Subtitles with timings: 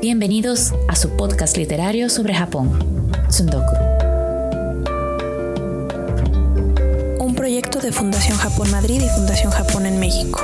[0.00, 2.78] Bienvenidos a su podcast literario sobre Japón,
[3.28, 3.74] Tsundoku.
[7.18, 10.40] Un proyecto de Fundación Japón Madrid y Fundación Japón en México.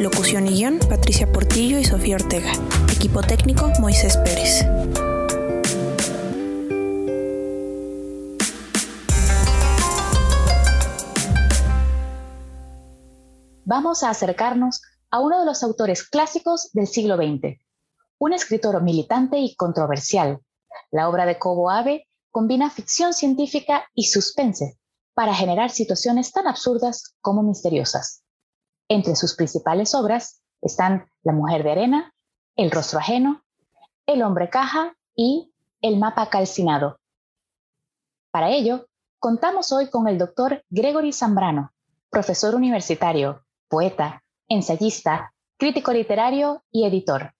[0.00, 2.52] Locución y guion, Patricia Portillo y Sofía Ortega.
[2.94, 4.64] Equipo técnico, Moisés Pérez.
[13.64, 14.80] Vamos a acercarnos
[15.10, 17.58] a uno de los autores clásicos del siglo XX,
[18.22, 20.38] un escritor militante y controversial.
[20.92, 24.78] La obra de Kobo Abe combina ficción científica y suspense
[25.12, 28.22] para generar situaciones tan absurdas como misteriosas.
[28.88, 32.14] Entre sus principales obras están La mujer de arena,
[32.54, 33.42] El rostro ajeno,
[34.06, 37.00] El hombre caja y El mapa calcinado.
[38.30, 38.86] Para ello,
[39.18, 41.72] contamos hoy con el doctor Gregory Zambrano,
[42.08, 47.34] profesor universitario, poeta, ensayista, crítico literario y editor.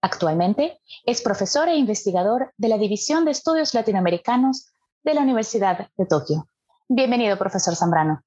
[0.00, 4.68] Actualmente es profesor e investigador de la División de Estudios Latinoamericanos
[5.02, 6.48] de la Universidad de Tokio.
[6.88, 8.22] Bienvenido, profesor Zambrano.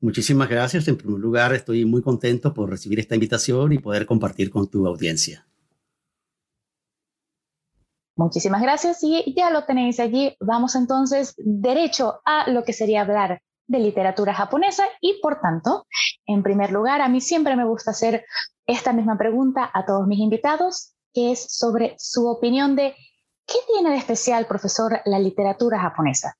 [0.00, 0.86] Muchísimas gracias.
[0.88, 4.86] En primer lugar, estoy muy contento por recibir esta invitación y poder compartir con tu
[4.86, 5.46] audiencia.
[8.16, 10.36] Muchísimas gracias y ya lo tenéis allí.
[10.38, 15.86] Vamos entonces derecho a lo que sería hablar de literatura japonesa y por tanto,
[16.26, 18.24] en primer lugar, a mí siempre me gusta hacer
[18.66, 22.94] esta misma pregunta a todos mis invitados, que es sobre su opinión de
[23.46, 26.36] qué tiene de especial, profesor, la literatura japonesa.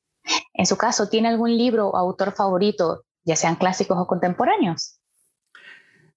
[0.52, 4.98] En su caso, ¿tiene algún libro o autor favorito, ya sean clásicos o contemporáneos?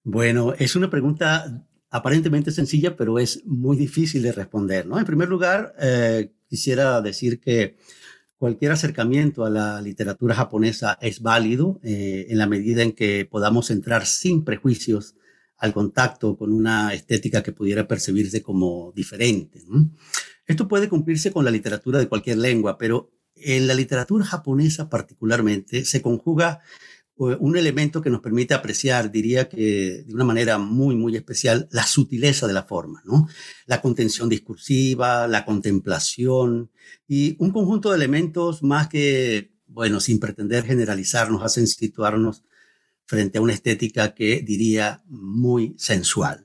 [0.02, 4.86] Bueno, es una pregunta aparentemente sencilla, pero es muy difícil de responder.
[4.86, 4.98] ¿no?
[4.98, 7.76] En primer lugar, eh, quisiera decir que
[8.38, 13.70] cualquier acercamiento a la literatura japonesa es válido eh, en la medida en que podamos
[13.70, 15.16] entrar sin prejuicios
[15.58, 19.64] al contacto con una estética que pudiera percibirse como diferente.
[20.46, 25.84] Esto puede cumplirse con la literatura de cualquier lengua, pero en la literatura japonesa particularmente
[25.84, 26.60] se conjuga
[27.18, 31.84] un elemento que nos permite apreciar, diría que de una manera muy, muy especial, la
[31.84, 33.28] sutileza de la forma, ¿no?
[33.66, 36.70] La contención discursiva, la contemplación
[37.08, 42.44] y un conjunto de elementos más que, bueno, sin pretender generalizar, nos hacen situarnos
[43.04, 46.44] frente a una estética que diría muy sensual.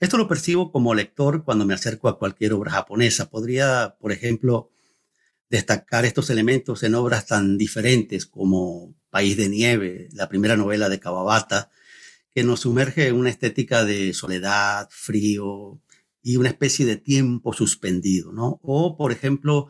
[0.00, 3.30] Esto lo percibo como lector cuando me acerco a cualquier obra japonesa.
[3.30, 4.70] Podría, por ejemplo,
[5.48, 11.00] destacar estos elementos en obras tan diferentes como País de Nieve, la primera novela de
[11.00, 11.70] Kawabata,
[12.34, 15.80] que nos sumerge en una estética de soledad, frío
[16.22, 18.60] y una especie de tiempo suspendido, ¿no?
[18.62, 19.68] O, por ejemplo,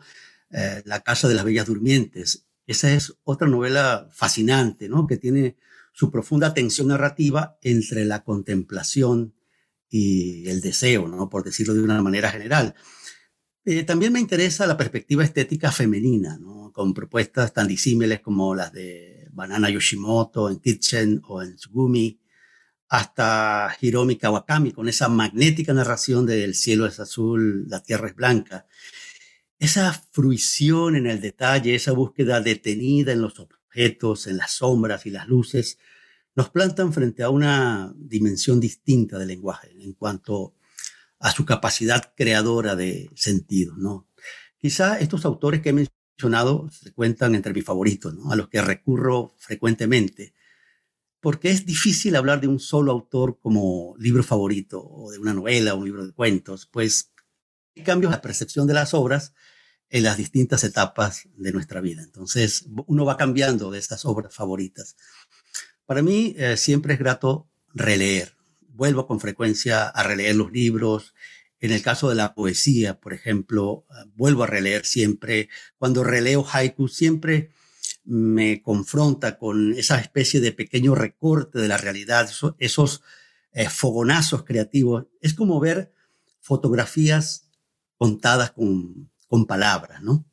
[0.51, 2.45] eh, La Casa de las Bellas Durmientes.
[2.65, 5.07] Esa es otra novela fascinante, ¿no?
[5.07, 5.55] Que tiene
[5.93, 9.33] su profunda tensión narrativa entre la contemplación
[9.89, 11.29] y el deseo, ¿no?
[11.29, 12.75] Por decirlo de una manera general.
[13.63, 16.37] Eh, también me interesa la perspectiva estética femenina,
[16.73, 22.19] con propuestas tan disímiles como las de Banana Yoshimoto en Kitchen o en Tsugumi,
[22.89, 28.15] hasta Hiromi Kawakami, con esa magnética narración de El cielo es azul, la tierra es
[28.15, 28.65] blanca.
[29.59, 35.11] Esa fruición en el detalle, esa búsqueda detenida en los objetos, en las sombras y
[35.11, 35.77] las luces,
[36.35, 40.55] nos plantan frente a una dimensión distinta del lenguaje en cuanto
[41.19, 44.07] a su capacidad creadora de sentido, ¿no?
[44.57, 45.73] Quizá estos autores que he
[46.17, 48.31] mencionado se cuentan entre mis favoritos, ¿no?
[48.31, 50.33] A los que recurro frecuentemente,
[51.19, 55.75] porque es difícil hablar de un solo autor como libro favorito o de una novela
[55.75, 57.11] o un libro de cuentos, pues
[57.75, 59.33] hay cambios en la percepción de las obras
[59.89, 62.01] en las distintas etapas de nuestra vida.
[62.01, 64.97] Entonces, uno va cambiando de estas obras favoritas.
[65.85, 68.35] Para mí eh, siempre es grato releer,
[68.67, 71.13] vuelvo con frecuencia a releer los libros.
[71.59, 75.49] En el caso de la poesía, por ejemplo, ah, vuelvo a releer siempre.
[75.77, 77.49] Cuando releo haiku, siempre
[78.05, 82.29] me confronta con esa especie de pequeño recorte de la realidad,
[82.59, 83.03] esos,
[83.51, 85.07] eh, fogonazos creativos.
[85.19, 85.91] Es como ver
[86.39, 87.49] fotografías
[87.97, 90.25] contadas con, con palabras, ¿no?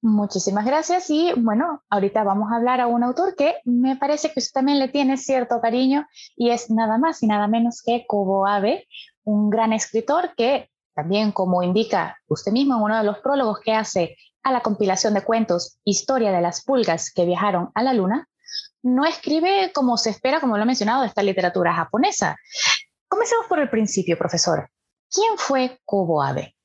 [0.00, 4.38] Muchísimas gracias y bueno, ahorita vamos a hablar a un autor que me parece que
[4.38, 8.46] usted también le tiene cierto cariño y es nada más y nada menos que Kobo
[8.46, 8.86] Abe,
[9.28, 13.72] un gran escritor que también como indica usted mismo en uno de los prólogos que
[13.72, 18.26] hace a la compilación de cuentos Historia de las pulgas que viajaron a la luna,
[18.82, 22.36] no escribe como se espera, como lo he mencionado, esta literatura japonesa.
[23.06, 24.70] Comencemos por el principio, profesor.
[25.10, 26.56] ¿Quién fue Kobo Abe?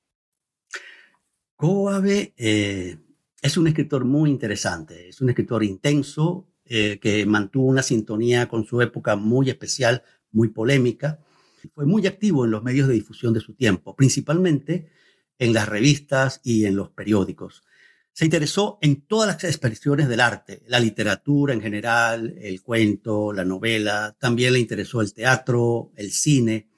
[1.57, 2.97] Kobo Abe eh,
[3.41, 8.63] es un escritor muy interesante, es un escritor intenso, eh, que mantuvo una sintonía con
[8.63, 11.19] su época muy especial, muy polémica.
[11.69, 14.89] Fue muy activo en los medios de difusión de su tiempo, principalmente
[15.39, 17.63] en las revistas y en los periódicos.
[18.13, 23.43] Se interesó en todas las expresiones del arte, la literatura en general, el cuento, la
[23.43, 26.69] novela, también le interesó el teatro, el cine.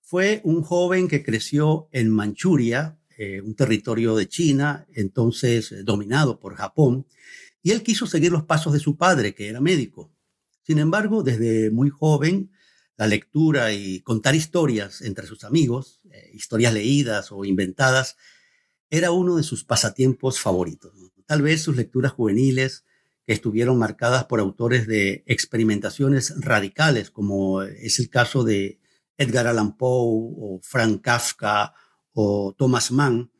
[0.00, 6.40] Fue un joven que creció en Manchuria, eh, un territorio de China, entonces eh, dominado
[6.40, 7.06] por Japón,
[7.62, 10.10] y él quiso seguir los pasos de su padre, que era médico.
[10.62, 12.50] Sin embargo, desde muy joven,
[12.96, 18.16] la lectura y contar historias entre sus amigos, eh, historias leídas o inventadas,
[18.90, 20.92] era uno de sus pasatiempos favoritos.
[21.26, 22.84] Tal vez sus lecturas juveniles,
[23.26, 28.78] que estuvieron marcadas por autores de experimentaciones radicales, como es el caso de
[29.16, 31.74] Edgar Allan Poe o Frank Kafka
[32.12, 33.30] o Thomas Mann,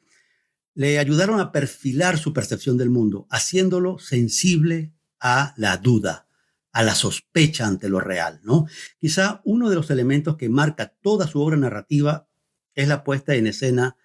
[0.75, 6.27] le ayudaron a perfilar su percepción del mundo, haciéndolo sensible a la duda,
[6.75, 8.67] a la sospecha ante lo real, ¿no?
[8.99, 12.29] Quizá uno de los elementos que marca toda su obra narrativa
[12.75, 13.97] es la puesta en escena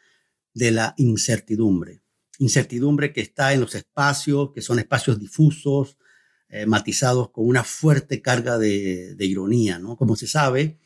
[0.54, 2.02] de la incertidumbre.
[2.38, 5.98] Incertidumbre que está en los espacios, que son espacios difusos,
[6.48, 9.98] eh, matizados con una fuerte carga de, de, ironía, ¿no?
[9.98, 10.78] Como se sabe,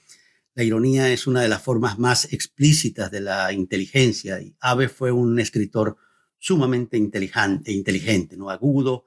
[0.56, 5.12] la ironía es una de las formas más explícitas de la inteligencia y Abe fue
[5.12, 5.98] un escritor
[6.40, 8.50] sumamente inteligente, inteligente ¿no?
[8.50, 9.06] agudo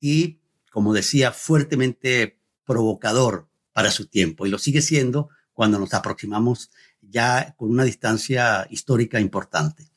[0.00, 0.40] y,
[0.78, 6.70] como decía, fuertemente provocador para su tiempo y lo sigue siendo cuando nos aproximamos
[7.00, 9.90] ya con una distancia histórica importante.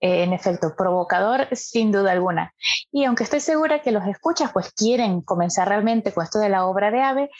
[0.00, 2.54] Eh, en efecto, provocador sin duda alguna.
[2.90, 6.64] Y aunque estoy segura que los escuchas pues quieren comenzar realmente con esto de la
[6.64, 7.30] obra de Ave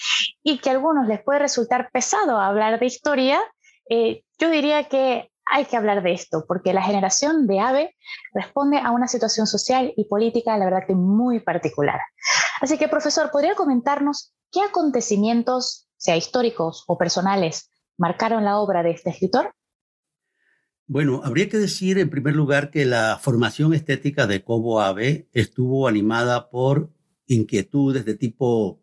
[0.43, 3.41] y que a algunos les puede resultar pesado hablar de historia,
[3.89, 7.97] eh, yo diría que hay que hablar de esto, porque la generación de AVE
[8.33, 12.01] responde a una situación social y política, la verdad que muy particular.
[12.61, 18.93] Así que, profesor, ¿podría comentarnos qué acontecimientos, sea históricos o personales, marcaron la obra de
[18.93, 19.53] este escritor?
[20.87, 25.87] Bueno, habría que decir en primer lugar que la formación estética de Cobo Abe estuvo
[25.87, 26.93] animada por
[27.27, 28.80] inquietudes de tipo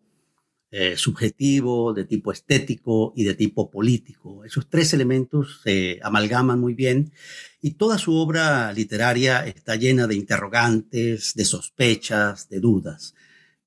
[0.69, 4.43] eh, subjetivo, de tipo estético y de tipo político.
[4.43, 7.13] Esos tres elementos se amalgaman muy bien
[7.61, 13.15] y toda su obra literaria está llena de interrogantes, de sospechas, de dudas.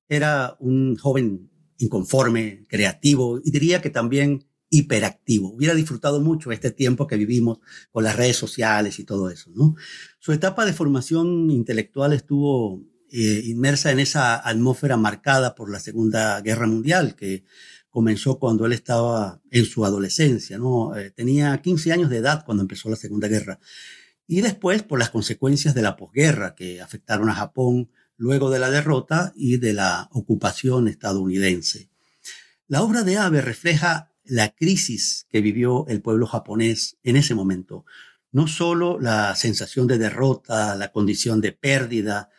[0.07, 1.49] Era un joven
[1.79, 5.53] inconforme, creativo y diría que también hiperactivo.
[5.53, 7.59] Hubiera disfrutado mucho este tiempo que vivimos
[7.91, 9.75] con las redes sociales y todo eso, ¿no?
[10.19, 16.39] Su etapa de formación intelectual estuvo eh, inmersa en esa atmósfera marcada por la Segunda
[16.41, 17.43] Guerra Mundial, que
[17.89, 20.95] comenzó cuando él estaba en su adolescencia, ¿no?
[20.95, 23.59] Eh, tenía 15 años de edad cuando empezó la Segunda Guerra.
[24.27, 28.69] Y después por las consecuencias de la posguerra que afectaron a Japón luego de la
[28.69, 31.89] derrota y de la ocupación estadounidense.
[32.67, 37.83] La obra de Abe refleja la crisis que vivió el pueblo japonés en ese momento.
[38.31, 42.29] No solo la sensación de derrota, la condición de pérdida,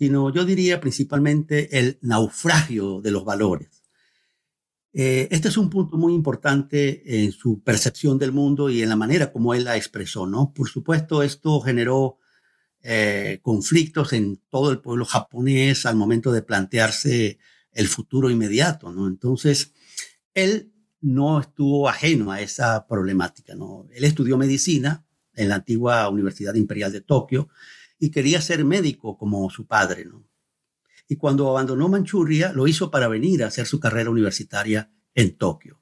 [0.00, 3.82] sino yo diría principalmente el naufragio de los valores.
[4.94, 8.96] Eh, este es un punto muy importante en su percepción del mundo y en la
[8.96, 10.54] manera como él la expresó, ¿no?
[10.54, 12.18] Por supuesto, esto generó
[12.82, 17.38] eh, conflictos en todo el pueblo japonés al momento de plantearse
[17.70, 19.06] el futuro inmediato, ¿no?
[19.06, 19.74] Entonces,
[20.32, 23.54] él no estuvo ajeno a esa problemática.
[23.54, 23.86] ¿no?
[23.92, 25.04] Él estudió medicina
[25.34, 27.50] en la antigua Universidad Imperial de Tokio
[28.00, 30.06] y quería ser médico como su padre.
[30.06, 30.26] ¿no?
[31.06, 35.80] Y cuando abandonó Manchuria, lo hizo para venir a hacer su carrera universitaria en Tokio.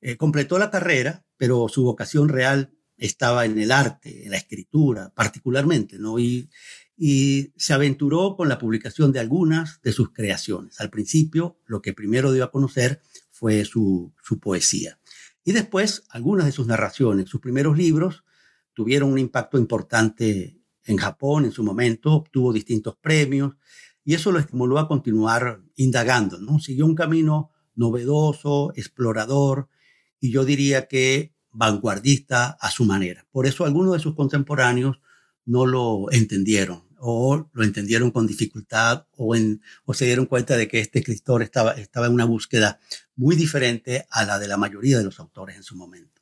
[0.00, 5.12] Eh, completó la carrera, pero su vocación real estaba en el arte, en la escritura,
[5.14, 6.20] particularmente, ¿no?
[6.20, 6.48] Y,
[6.96, 10.80] y se aventuró con la publicación de algunas de sus creaciones.
[10.80, 15.00] Al principio, lo que primero dio a conocer fue su, poesía.
[15.42, 18.22] Y después, algunas de sus narraciones, sus primeros libros,
[18.72, 23.54] tuvieron un impacto importante en Japón en su momento, obtuvo distintos premios
[24.04, 26.38] y eso lo estimuló a continuar indagando.
[26.58, 29.68] Siguió un camino novedoso, explorador
[30.20, 33.26] y yo diría que vanguardista a su manera.
[33.30, 35.00] Por eso algunos de sus contemporáneos
[35.44, 39.34] no lo entendieron o lo entendieron con dificultad o,
[39.84, 42.78] o se dieron cuenta de que este escritor estaba, estaba en una búsqueda
[43.16, 46.21] muy diferente a la de la mayoría de los autores en su momento.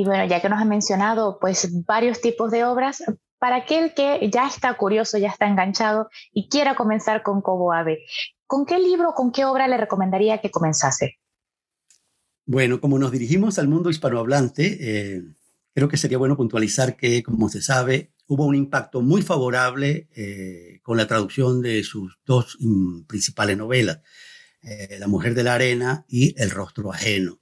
[0.00, 3.02] Y bueno, ya que nos ha mencionado pues varios tipos de obras,
[3.40, 8.04] para aquel que ya está curioso, ya está enganchado y quiera comenzar con Cobo Ave,
[8.46, 11.18] ¿con qué libro, con qué obra le recomendaría que comenzase?
[12.46, 15.22] Bueno, como nos dirigimos al mundo hispanohablante, eh,
[15.74, 20.78] creo que sería bueno puntualizar que, como se sabe, hubo un impacto muy favorable eh,
[20.84, 23.98] con la traducción de sus dos mm, principales novelas.
[24.62, 27.40] eh, La mujer de la arena y El rostro ajeno.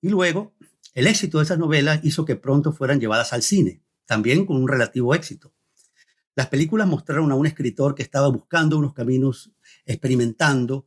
[0.00, 0.54] Y luego,
[0.94, 4.68] el éxito de esas novelas hizo que pronto fueran llevadas al cine, también con un
[4.68, 5.54] relativo éxito.
[6.34, 9.50] Las películas mostraron a un escritor que estaba buscando unos caminos,
[9.84, 10.86] experimentando,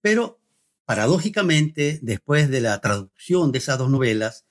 [0.00, 0.40] pero
[0.84, 4.44] paradójicamente, después de la traducción de esas dos novelas,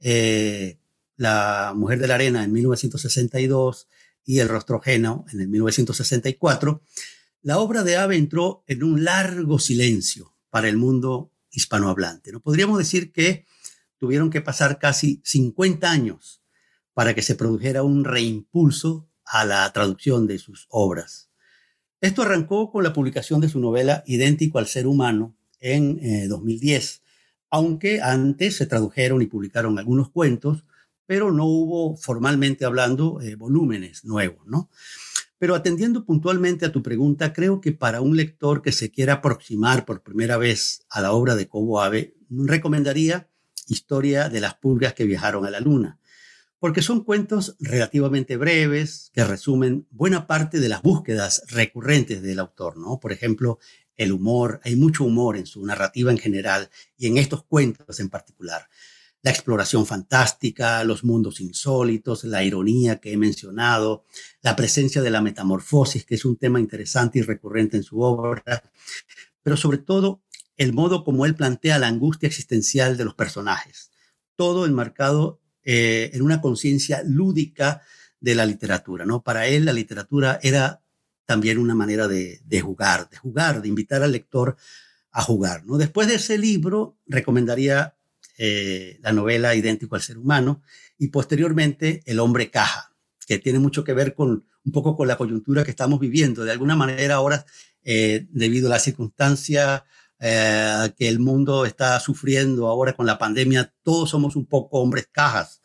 [0.00, 0.78] eh,
[1.16, 3.88] La Mujer de la Arena en 1962
[4.24, 6.82] y El Rostro Ajeno en el 1964,
[7.42, 12.32] la obra de Ave entró en un largo silencio para el mundo hispanohablante.
[12.32, 12.40] ¿no?
[12.40, 13.44] Podríamos decir que
[13.98, 16.42] tuvieron que pasar casi 50 años
[16.92, 21.30] para que se produjera un reimpulso a la traducción de sus obras.
[22.00, 27.00] Esto arrancó con la publicación de su novela Idéntico al ser humano en 2010, eh,
[27.50, 30.64] aunque antes se tradujeron y publicaron algunos cuentos,
[31.06, 34.70] pero no hubo formalmente hablando eh, volúmenes nuevos, ¿no?
[35.38, 39.84] Pero atendiendo puntualmente a tu pregunta, creo que para un lector que se quiera aproximar
[39.84, 43.28] por primera vez a la obra de Cobo Ave, recomendaría
[43.68, 45.98] Historia de las pulgas que viajaron a la luna,
[46.58, 52.78] porque son cuentos relativamente breves que resumen buena parte de las búsquedas recurrentes del autor,
[52.78, 52.98] ¿no?
[53.00, 53.58] Por ejemplo,
[53.96, 58.08] el humor, hay mucho humor en su narrativa en general y en estos cuentos en
[58.08, 58.68] particular.
[59.22, 64.04] La exploración fantástica, los mundos insólitos, la ironía que he mencionado,
[64.42, 68.42] la presencia de la metamorfosis, que es un tema interesante y recurrente en su obra,
[69.42, 70.22] pero sobre todo
[70.56, 73.90] el modo como él plantea la angustia existencial de los personajes,
[74.36, 77.82] todo enmarcado eh, en una conciencia lúdica
[78.20, 79.04] de la literatura.
[79.04, 79.22] ¿no?
[79.22, 80.80] Para él la literatura era
[81.26, 84.56] también una manera de, jugar, de jugar, de invitar al lector
[85.10, 85.64] a jugar.
[85.64, 85.78] ¿no?
[85.78, 87.94] Después de ese libro, recomendaría
[88.36, 90.62] eh, la novela Idéntico al ser humano
[90.98, 92.92] y posteriormente El hombre caja,
[93.26, 96.44] que tiene mucho que ver con un poco con la coyuntura que estamos viviendo.
[96.44, 97.44] De alguna manera ahora,
[97.82, 99.84] eh, debido a la circunstancia
[100.20, 105.08] eh, que el mundo está sufriendo ahora con la pandemia, todos somos un poco hombres
[105.10, 105.60] cajas.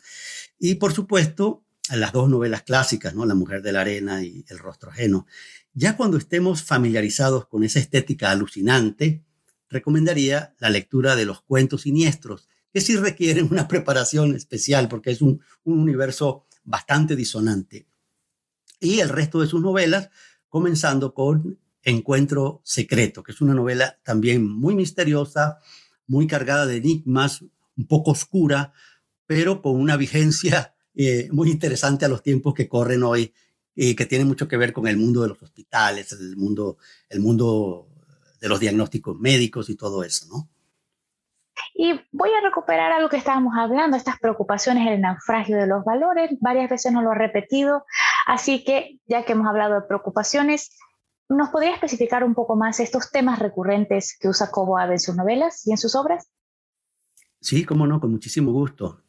[0.58, 3.25] Y por supuesto, las dos novelas clásicas, ¿no?
[3.25, 5.25] La mujer de la arena y El rostro ajeno.
[5.74, 9.24] Ya cuando estemos familiarizados con esa estética alucinante,
[9.70, 15.22] recomendaría la lectura de los cuentos siniestros, que sí requieren una preparación especial porque es
[15.22, 17.88] un, un universo bastante disonante.
[18.79, 20.10] Y el resto de sus novelas,
[20.50, 25.59] comenzando con Encuentro Secreto, que es una novela también muy misteriosa,
[26.07, 28.74] muy cargada de enigmas, un poco oscura,
[29.25, 33.33] pero con una vigencia eh, muy interesante a los tiempos que corren hoy
[33.75, 37.21] y que tiene mucho que ver con el mundo de los hospitales, el mundo, el
[37.21, 37.88] mundo
[38.41, 40.50] de los diagnósticos médicos y todo eso, ¿no?
[41.74, 46.31] Y voy a recuperar algo que estábamos hablando, estas preocupaciones, el naufragio de los valores,
[46.41, 47.86] varias veces nos lo he repetido,
[48.25, 50.71] así que ya que hemos hablado de preocupaciones,
[51.29, 55.15] ¿nos podría especificar un poco más estos temas recurrentes que usa Cobo Ave en sus
[55.15, 56.27] novelas y en sus obras?
[57.39, 59.03] Sí, cómo no, con muchísimo gusto.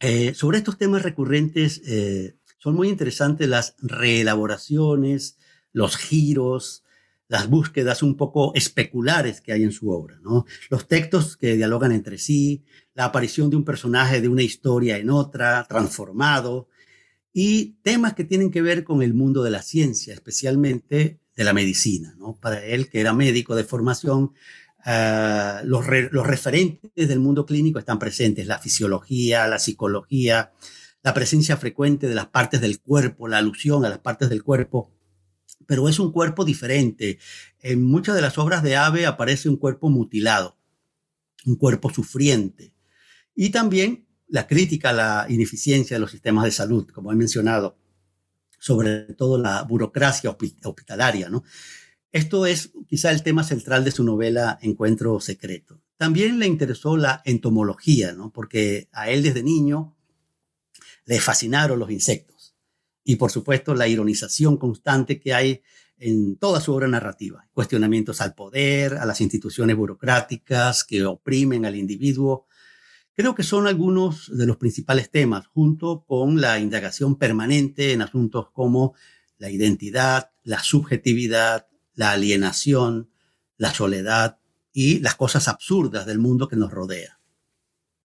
[0.00, 5.38] Eh, sobre estos temas recurrentes eh, son muy interesantes las reelaboraciones,
[5.72, 6.84] los giros,
[7.28, 10.44] las búsquedas un poco especulares que hay en su obra, ¿no?
[10.68, 15.10] Los textos que dialogan entre sí, la aparición de un personaje de una historia en
[15.10, 16.68] otra, transformado,
[17.32, 21.52] y temas que tienen que ver con el mundo de la ciencia, especialmente de la
[21.52, 22.36] medicina, ¿no?
[22.40, 24.32] Para él, que era médico de formación,
[24.86, 30.52] Ah, los, referentes del mundo clínico están presentes, la fisiología, la psicología,
[31.02, 34.92] la presencia frecuente de las partes del cuerpo, la alusión a las partes del cuerpo,
[35.66, 37.18] pero es un cuerpo diferente.
[37.62, 40.58] En muchas de las obras de Ave aparece un cuerpo mutilado,
[41.46, 42.74] un cuerpo sufriente.
[43.34, 47.78] Y también la crítica a la ineficiencia de los sistemas de salud, como he mencionado,
[48.64, 51.44] sobre todo la burocracia hospitalaria, ¿no?
[52.12, 55.82] Esto es quizá el tema central de su novela Encuentro Secreto.
[55.98, 58.32] También le interesó la entomología, ¿no?
[58.32, 59.94] porque a él desde niño
[61.04, 62.56] le fascinaron los insectos.
[63.04, 65.60] Y por supuesto la ironización constante que hay
[65.98, 67.46] en toda su obra narrativa.
[67.52, 72.46] Cuestionamientos al poder, a las instituciones burocráticas que oprimen al individuo.
[73.16, 78.50] Creo que son algunos de los principales temas, junto con la indagación permanente en asuntos
[78.50, 78.94] como
[79.38, 83.10] la identidad, la subjetividad, la alienación,
[83.56, 84.38] la soledad
[84.72, 87.20] y las cosas absurdas del mundo que nos rodea.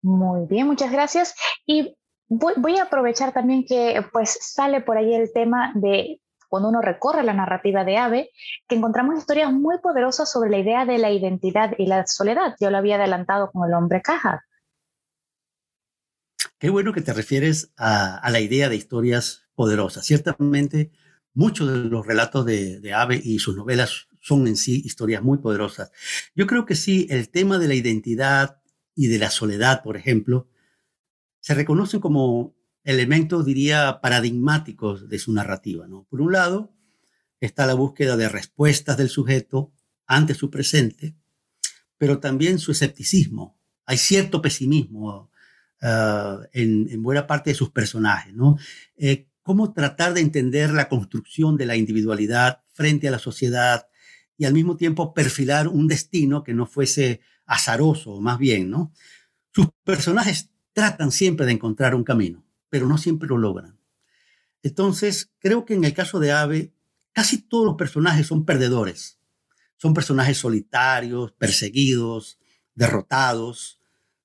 [0.01, 1.35] Muy bien, muchas gracias.
[1.65, 1.95] Y
[2.29, 7.23] voy, a aprovechar también que pues sale por ahí el tema de cuando uno recorre
[7.23, 8.29] la narrativa de Ave,
[8.67, 12.55] que encontramos historias muy poderosas sobre la idea de la identidad y la soledad.
[12.61, 14.43] Yo lo había adelantado con el hombre caja.
[16.63, 20.05] Qué bueno que te refieres a, la idea de historias poderosas.
[20.05, 20.93] Ciertamente
[21.33, 25.91] Muchos de los relatos de, Ave y sus novelas son en sí historias muy poderosas.
[26.35, 28.61] Yo creo que sí, el tema de la identidad
[28.95, 30.47] y de la soledad, por ejemplo,
[31.41, 32.55] se reconocen como
[32.85, 35.85] elementos, diría, paradigmáticos de su narrativa.
[35.89, 36.07] ¿no?
[36.09, 36.73] Por un lado,
[37.41, 39.73] está la búsqueda de respuestas del sujeto
[40.05, 41.17] ante su presente,
[41.97, 43.59] pero también su escepticismo.
[43.85, 45.32] Hay cierto pesimismo
[45.83, 48.33] ah, en, buena parte de sus personajes.
[48.33, 48.57] ¿no?
[48.97, 53.87] Eh, cómo tratar de entender la construcción de la individualidad frente a la sociedad
[54.37, 58.91] y al mismo tiempo perfilar un destino que no fuese azaroso, más bien, ¿no?
[59.51, 63.77] Sus personajes tratan siempre de encontrar un camino, pero no siempre lo logran.
[64.63, 66.73] Entonces, creo que en el caso de Ave,
[67.11, 69.19] casi todos los personajes son perdedores.
[69.77, 72.39] Son personajes solitarios, perseguidos,
[72.73, 73.79] derrotados.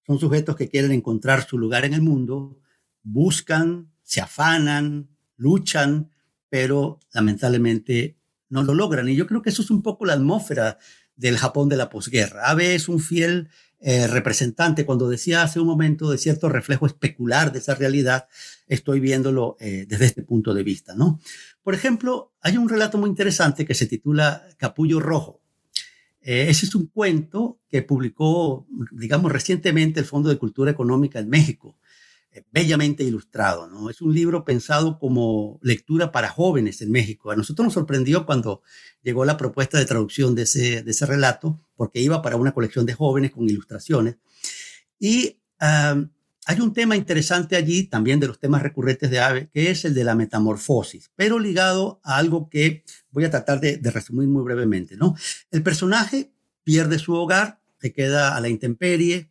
[0.08, 2.58] Son sujetos que quieren encontrar su lugar en el mundo,
[3.02, 6.10] buscan, se afanan, luchan,
[6.48, 8.16] pero lamentablemente
[8.48, 9.10] no lo logran.
[9.10, 10.78] Y yo creo que eso es un poco la atmósfera
[11.14, 12.48] del Japón de la posguerra.
[12.48, 13.50] Abe es un fiel
[13.80, 14.86] eh, representante.
[14.86, 18.28] Cuando decía hace un momento de cierto reflejo especular de esa realidad,
[18.66, 20.94] estoy viéndolo eh, desde este punto de vista.
[20.94, 21.20] ¿no?
[21.62, 25.37] Por ejemplo, hay un relato muy interesante que se titula Capullo Rojo.
[26.20, 31.28] Eh, ese es un cuento que publicó, digamos, recientemente el Fondo de Cultura Económica en
[31.28, 31.78] México
[32.52, 33.68] bellamente ilustrado.
[33.68, 33.90] ¿no?
[33.90, 37.30] Es un libro pensado como lectura para jóvenes en México.
[37.30, 38.62] A nosotros nos sorprendió cuando
[39.02, 42.86] llegó la propuesta de traducción de ese, de ese relato, porque iba para una colección
[42.86, 44.16] de jóvenes con ilustraciones.
[44.98, 45.40] Y
[46.48, 49.92] hay un tema interesante allí, también de los temas recurrentes de Ave, que es el
[49.92, 54.96] de la metamorfosis, pero ligado a algo que voy a tratar de, resumir muy brevemente.
[54.96, 55.14] ¿no?
[55.50, 56.32] El personaje
[56.64, 59.30] pierde su hogar, se queda a la intemperie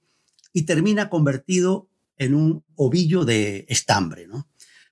[0.53, 4.47] y termina convertido en un ovillo de estambre, ¿no?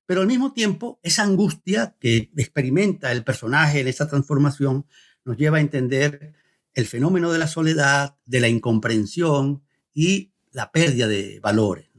[0.08, 4.88] Pero al mismo tiempo, esa angustia que experimenta el personaje en esa transformación
[5.26, 6.34] nos lleva a entender
[6.74, 9.64] el fenómeno de la soledad, de la incomprensión
[9.94, 11.95] y la pérdida de valores.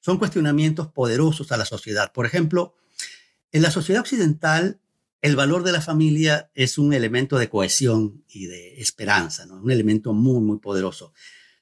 [0.00, 2.12] Son cuestionamientos poderosos a la sociedad.
[2.12, 2.74] Por ejemplo,
[3.52, 4.80] en la sociedad occidental,
[5.20, 10.12] el valor de la familia es un elemento de cohesión y de esperanza, un elemento
[10.12, 11.12] muy, muy poderoso.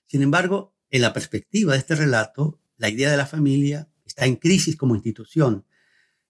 [0.07, 4.37] Sin embargo, en la perspectiva de este relato, la idea de la familia está en
[4.37, 5.65] crisis como institución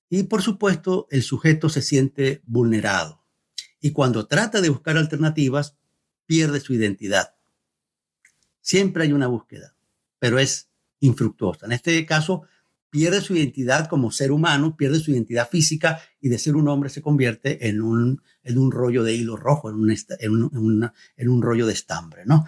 [0.08, 3.24] y por supuesto el sujeto se siente vulnerado
[3.80, 5.76] y cuando trata de buscar alternativas
[6.26, 7.34] pierde su identidad.
[8.60, 9.76] Siempre hay una búsqueda,
[10.18, 10.65] pero es
[11.00, 11.66] infructuosa.
[11.66, 12.42] En este caso,
[12.90, 16.88] pierde su identidad como ser humano, pierde su identidad física y de ser un hombre
[16.88, 21.42] se convierte en un, en un rollo de hilo rojo, en un, en en un
[21.42, 22.44] rollo de estambre, ¿no?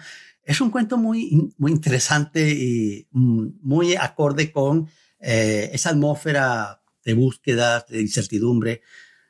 [0.49, 7.85] Es un cuento muy, muy interesante y muy acorde con eh, esa atmósfera de búsqueda,
[7.87, 8.81] de incertidumbre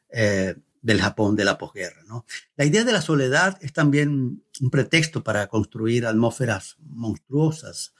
[0.10, 2.04] eh, del Japón de la posguerra.
[2.08, 2.26] ¿no?
[2.56, 7.94] La idea de la soledad es también un pretexto para construir atmósferas monstruosas,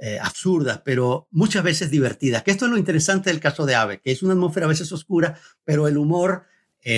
[0.00, 2.42] eh, absurdas, pero muchas veces divertidas.
[2.42, 4.90] Que esto es lo interesante del caso de Ave, que es una atmósfera a veces
[4.92, 6.44] oscura, pero el humor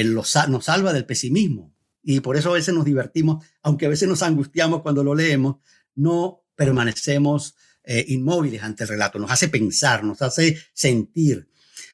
[0.09, 4.23] nos salva del pesimismo y por eso a veces nos divertimos, aunque a veces nos
[4.23, 5.57] angustiamos cuando lo leemos,
[5.95, 11.49] no permanecemos eh, inmóviles ante el relato, nos hace pensar, nos hace sentir.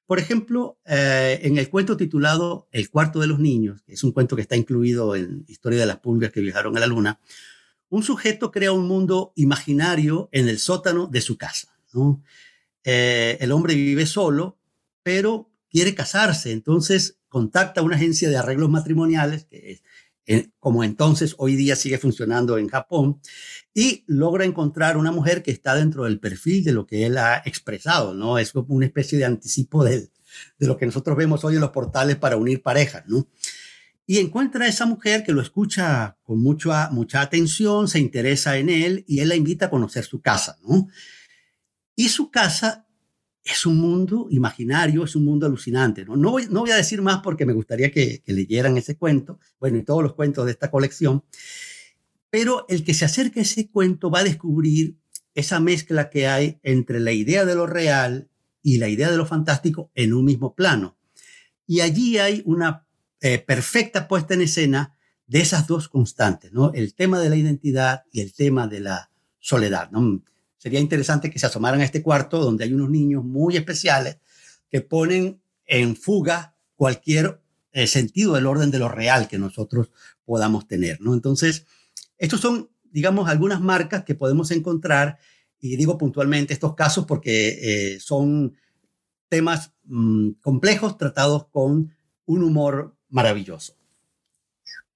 [0.06, 4.12] Por ejemplo, eh, en el cuento titulado El cuarto de los niños, que es un
[4.12, 7.20] cuento que está incluido en Historia de las pulgas que viajaron a la luna,
[7.88, 11.68] un sujeto crea un mundo imaginario en el sótano de su casa.
[12.84, 14.58] Eh, el hombre vive solo,
[15.02, 21.34] pero quiere casarse, entonces contacta a una agencia de arreglos matrimoniales, que es como entonces
[21.38, 23.20] hoy día sigue funcionando en Japón,
[23.72, 27.42] y logra encontrar una mujer que está dentro del perfil de lo que él ha
[27.44, 28.38] expresado, ¿no?
[28.38, 30.10] Es como una especie de anticipo de,
[30.58, 33.04] lo que nosotros vemos hoy en los portales para unir parejas.
[34.10, 38.70] Y encuentra a esa mujer que lo escucha con mucha, mucha atención, se interesa en
[38.70, 40.88] él y él la invita a conocer su casa, ¿no?
[41.94, 42.86] Y su casa
[43.44, 46.06] es un mundo imaginario, es un mundo alucinante.
[46.06, 49.82] No, no, voy, a decir más porque me gustaría que, leyeran ese cuento, bueno, y
[49.82, 51.22] todos los cuentos de esta colección,
[52.30, 54.96] pero el que se acerque a ese cuento va a descubrir
[55.34, 58.30] esa mezcla que hay entre la idea de lo real
[58.62, 60.96] y la idea de lo fantástico en un mismo plano.
[61.66, 62.87] Y allí hay una
[63.20, 64.94] eh, perfecta puesta en escena
[65.26, 66.72] de esas dos constantes, ¿no?
[66.72, 69.90] El tema de la identidad y el tema de la soledad,
[70.56, 74.18] sería interesante que se asomaran a este cuarto donde hay unos niños muy especiales
[74.70, 77.40] que ponen en fuga cualquier
[77.72, 79.90] eh, sentido del orden de lo real que nosotros
[80.24, 81.14] podamos tener, ¿no?
[81.14, 81.66] Entonces,
[82.18, 85.18] estos son, digamos, algunas marcas que podemos encontrar,
[85.60, 87.58] y digo puntualmente estos casos porque
[87.94, 88.54] eh, son
[89.28, 91.94] temas mm, complejos tratados con
[92.26, 93.74] un humor maravilloso.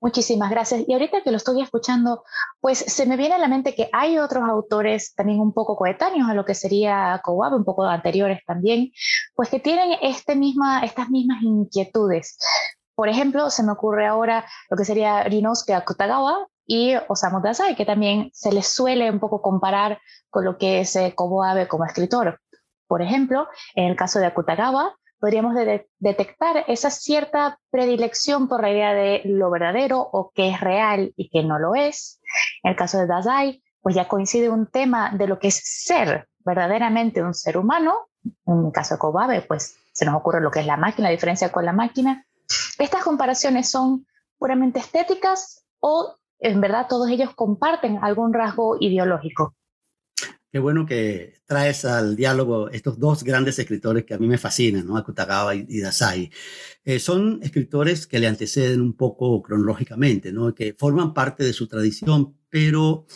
[0.02, 0.82] Muchísimas gracias.
[0.88, 2.24] Y ahorita que lo estoy escuchando,
[2.60, 6.28] pues se me viene a la mente que hay otros autores también un poco coetáneos
[6.28, 8.90] a lo que sería Kowabe, un poco anteriores también,
[9.36, 12.36] pues que tienen este misma, estas mismas inquietudes.
[12.96, 17.86] Por ejemplo, se me ocurre ahora lo que sería Rinosuke Akutagawa y Osamu Dazai, que
[17.86, 22.40] también se les suele un poco comparar con lo que es eh, Kowabe como escritor.
[22.88, 23.46] Por ejemplo,
[23.76, 25.54] en el caso de Akutagawa, podríamos
[26.00, 31.30] detectar esa cierta predilección por la idea de lo verdadero o que es real y
[31.30, 32.20] que no lo es.
[32.64, 36.26] En el caso de Dazai, pues ya coincide un tema de lo que es ser
[36.40, 38.08] verdaderamente un ser humano.
[38.46, 41.12] En el caso de Kobabe, pues se nos ocurre lo que es la máquina, la
[41.12, 42.26] diferencia con la máquina.
[42.80, 44.04] Estas comparaciones son
[44.38, 49.54] puramente estéticas o en verdad todos ellos comparten algún rasgo ideológico.
[50.52, 54.86] Qué bueno que traes al diálogo estos dos grandes escritores que a mí me fascinan,
[54.86, 54.98] ¿no?
[54.98, 56.30] Akutagawa y, Dasai.
[56.84, 60.54] Eh, son escritores que le anteceden un poco cronológicamente, ¿no?
[60.54, 63.06] Que forman parte de su tradición, pero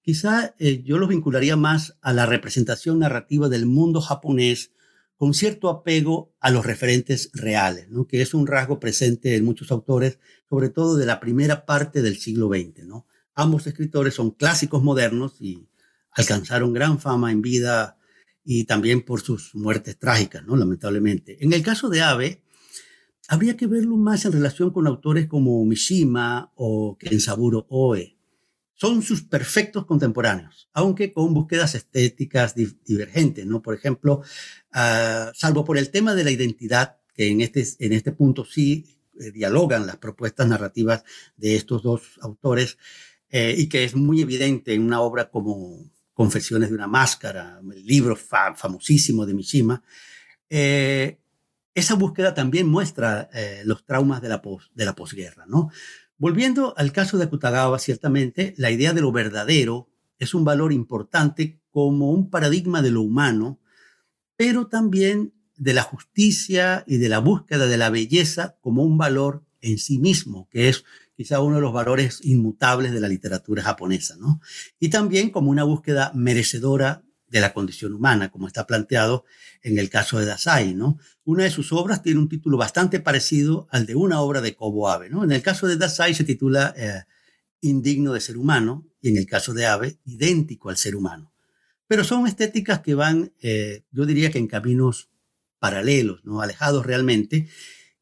[0.00, 4.72] quizá eh, yo los vincularía más a la representación narrativa del mundo japonés
[5.18, 8.06] con cierto apego a los referentes reales, ¿no?
[8.06, 12.18] que es un rasgo presente en muchos autores, sobre todo de la primera parte del
[12.18, 12.84] siglo XX.
[12.84, 13.06] ¿no?
[13.34, 15.68] Ambos escritores son clásicos modernos y
[16.16, 17.98] alcanzaron gran fama en vida
[18.42, 20.56] y también por sus muertes trágicas, ¿no?
[20.56, 21.36] lamentablemente.
[21.44, 22.42] En el caso de Abe,
[23.28, 28.16] habría que verlo más en relación con autores como Mishima o Kensaburo Oe.
[28.74, 33.62] Son sus perfectos contemporáneos, aunque con búsquedas estéticas divergentes, ¿no?
[33.62, 34.22] Por ejemplo,
[34.72, 39.00] ah, salvo por el tema de la identidad, que en este, en este punto sí
[39.18, 41.04] eh, dialogan las propuestas narrativas
[41.36, 42.76] de estos dos autores,
[43.30, 47.84] eh, y que es muy evidente en una obra como Confesiones de una máscara, el
[47.84, 49.82] libro famosísimo de Mishima,
[50.48, 51.18] eh,
[51.74, 55.44] esa búsqueda también muestra eh, los traumas de la, posguerra.
[55.46, 55.70] ¿no?
[56.16, 61.60] Volviendo al caso de Akutagawa, ciertamente la idea de lo verdadero es un valor importante
[61.70, 63.60] como un paradigma de lo humano,
[64.36, 69.44] pero también de la justicia y de la búsqueda de la belleza como un valor
[69.60, 70.82] en sí mismo, que es
[71.16, 74.40] quizá uno de los valores inmutables de la literatura japonesa, ¿no?
[74.78, 79.24] Y también como una búsqueda merecedora de la condición humana, como está planteado
[79.62, 80.98] en el caso de Dasai, ¿no?
[81.24, 84.88] Una de sus obras tiene un título bastante parecido al de una obra de Kobo
[84.88, 85.24] Abe, ¿no?
[85.24, 87.02] En el caso de Dasai se titula eh,
[87.62, 91.32] Indigno de ser humano y en el caso de Abe, idéntico al ser humano.
[91.88, 95.08] Pero son estéticas que van, eh, yo diría que en caminos
[95.58, 96.42] paralelos, ¿no?
[96.42, 97.48] Alejados realmente,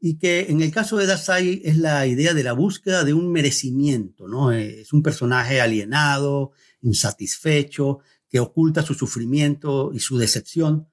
[0.06, 3.32] y que en el caso de Dasai es la idea de la búsqueda de un
[3.32, 4.52] merecimiento, ¿no?
[4.52, 10.90] Es un personaje alienado, insatisfecho, que oculta su sufrimiento y su decepción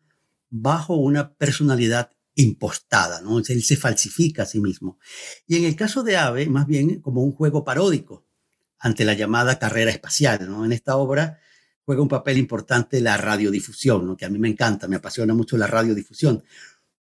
[0.49, 3.39] bajo una personalidad impostada, ¿no?
[3.39, 4.97] Él se falsifica a sí mismo.
[5.45, 8.25] Y en el caso de Ave, más bien como un juego paródico
[8.79, 10.63] ante la llamada carrera espacial, ¿no?
[10.63, 11.37] En esta obra
[11.83, 14.15] juega un papel importante la radiodifusión, ¿no?
[14.15, 16.41] Que a mí me encanta, me apasiona mucho la radiodifusión,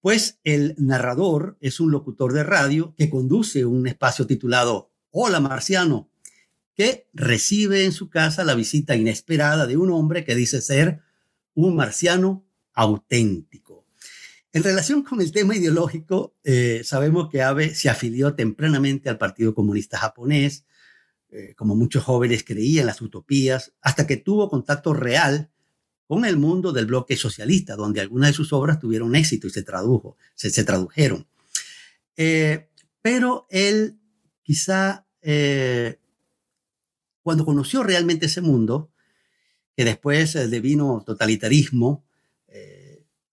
[0.01, 6.09] pues el narrador es un locutor de radio que conduce un espacio titulado Hola Marciano,
[6.75, 11.01] que recibe en su casa la visita inesperada de un hombre que dice ser
[11.55, 13.87] un marciano auténtico.
[14.53, 19.53] En relación con el tema ideológico, eh, sabemos que Abe se afilió tempranamente al Partido
[19.53, 20.65] Comunista Japonés,
[21.29, 25.51] eh, como muchos jóvenes creían las utopías, hasta que tuvo contacto real
[26.07, 29.61] con el mundo del bloque socialista, donde algunas de sus obras tuvieron éxito y se,
[29.61, 31.27] tradujo, se, se tradujeron.
[32.15, 32.69] Eh,
[33.01, 33.99] pero él
[34.41, 35.99] quizá eh,
[37.21, 38.91] cuando conoció realmente ese mundo,
[39.75, 42.03] que después eh, devino totalitarismo,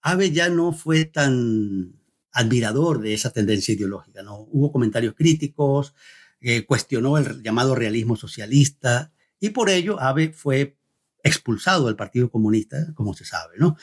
[0.07, 1.99] Abe ya no fue tan
[2.31, 4.23] admirador de esa tendencia ideológica.
[4.23, 4.41] ¿no?
[4.51, 5.95] Hubo comentarios críticos,
[6.67, 10.77] cuestionó el llamado realismo socialista y por ello Abe fue
[11.25, 13.77] expulsado del Partido Comunista, como se sabe, ¿no?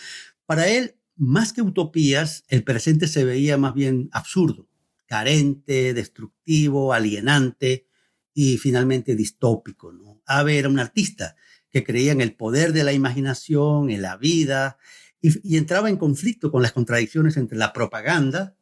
[0.45, 4.69] Para él, más que utopías, el presente se veía más bien absurdo,
[5.07, 7.87] carente, destructivo, alienante
[8.33, 10.21] y finalmente distópico, ¿no?
[10.25, 11.35] Abe era un artista
[11.69, 14.77] que creía en el poder de la imaginación, en la vida,
[15.19, 18.55] y, y entraba en conflicto con las contradicciones entre la propaganda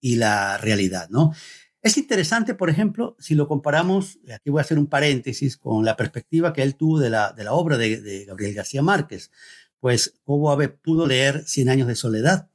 [0.00, 1.32] y la realidad, ¿no?
[1.80, 5.96] Es interesante, por ejemplo, si lo comparamos, aquí voy a hacer un paréntesis, con la
[5.96, 9.30] perspectiva que él tuvo de la, de la obra de, Gabriel García Márquez,
[9.78, 12.48] pues Kobo Abe pudo leer Cien años de soledad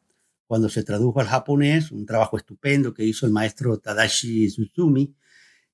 [0.46, 5.16] cuando se tradujo al japonés, un trabajo estupendo que hizo el maestro Tadashi Suzumi,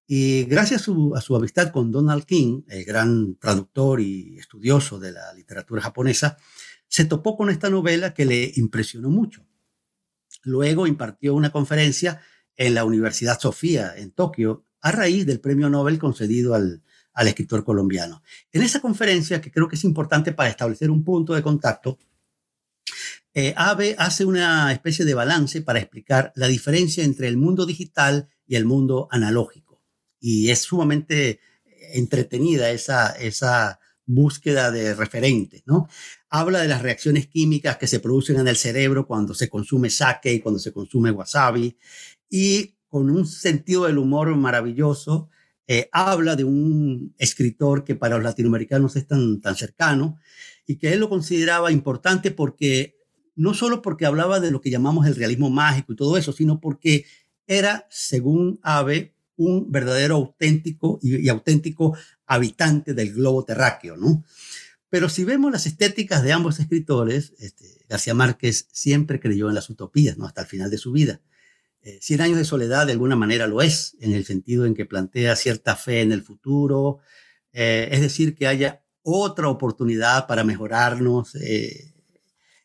[0.08, 5.00] y gracias a su, a su amistad con Donald King, el gran traductor y estudioso
[5.00, 6.38] de la literatura japonesa,
[6.88, 9.46] se topó con esta novela que le impresionó mucho.
[10.44, 12.22] Luego impartió una conferencia
[12.60, 17.64] en la Universidad Sofía, en Tokio, a raíz del premio Nobel concedido al, al escritor
[17.64, 18.22] colombiano.
[18.52, 21.98] En esa conferencia, que creo que es importante para establecer un punto de contacto,
[23.34, 28.28] eh, AVE hace una especie de balance para explicar la diferencia entre el mundo digital
[28.46, 29.82] y el mundo analógico.
[30.20, 31.40] Y es sumamente
[31.94, 35.88] entretenida esa, esa búsqueda de referentes, ¿no?
[36.30, 40.34] Habla de las reacciones químicas que se producen en el cerebro cuando se consume sake
[40.34, 41.78] y cuando se consume wasabi,
[42.30, 45.30] y con un sentido del humor maravilloso,
[45.68, 50.18] eh, habla de un escritor que para los latinoamericanos es tan, tan cercano
[50.66, 52.98] y que él lo consideraba importante porque
[53.36, 56.60] no solo porque hablaba de lo que llamamos el realismo mágico y todo eso, sino
[56.60, 57.06] porque
[57.48, 64.26] era, según Abe, un verdadero auténtico y, auténtico habitante del globo terráqueo, ¿no?
[64.90, 69.70] Pero si vemos las estéticas de ambos escritores, este, García Márquez siempre creyó en las
[69.70, 70.26] utopías, ¿no?
[70.26, 71.22] Hasta el final de su vida.
[71.82, 74.86] Eh, Cien años de soledad de alguna manera lo es, en el sentido en que
[74.86, 77.00] plantea cierta fe en el futuro,
[77.52, 81.36] eh, es decir, que haya otra oportunidad para mejorarnos.
[81.36, 81.94] Eh,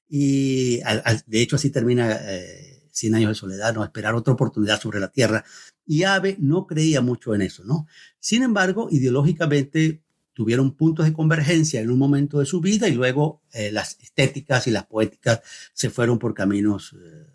[0.08, 0.80] y
[1.26, 5.10] de hecho así termina eh, Cien años de soledad, no esperar otra oportunidad sobre la
[5.10, 5.44] tierra.
[5.84, 7.88] Y Abe no creía mucho en eso, ¿no?
[8.20, 13.42] Sin embargo, ideológicamente tuvieron puntos de convergencia en un momento de su vida y luego
[13.72, 15.40] las estéticas y las poéticas
[15.72, 16.94] se fueron por caminos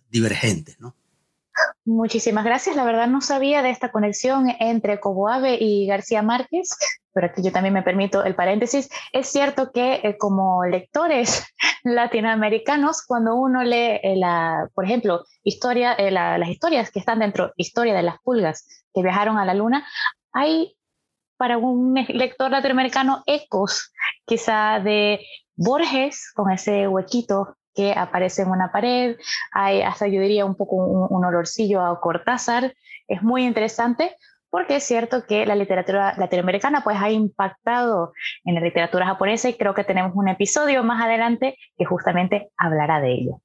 [0.10, 0.96] divergentes, ¿no?
[1.90, 2.76] Muchísimas gracias.
[2.76, 6.70] La verdad no sabía de esta conexión entre Coboave y García Márquez,
[7.14, 8.90] pero aquí yo también me permito el paréntesis.
[9.12, 11.48] Es cierto que eh, como lectores
[11.84, 14.22] latinoamericanos, cuando uno lee, eh,
[14.76, 19.40] por ejemplo, historia, eh, las historias que están dentro, historia de las pulgas que viajaron
[19.40, 19.88] a la luna,
[20.32, 20.78] hay
[21.38, 23.92] para un lector latinoamericano ecos
[24.28, 25.26] quizá de
[25.56, 29.18] Borges con ese huequito que aparece en una pared,
[29.52, 32.74] hay hasta yo diría un poco un, olorcillo a Cortázar,
[33.08, 34.16] es muy interesante
[34.50, 39.54] porque es cierto que la literatura latinoamericana pues ha impactado en la literatura japonesa y
[39.54, 43.42] creo que tenemos un episodio más adelante que justamente hablará de ello.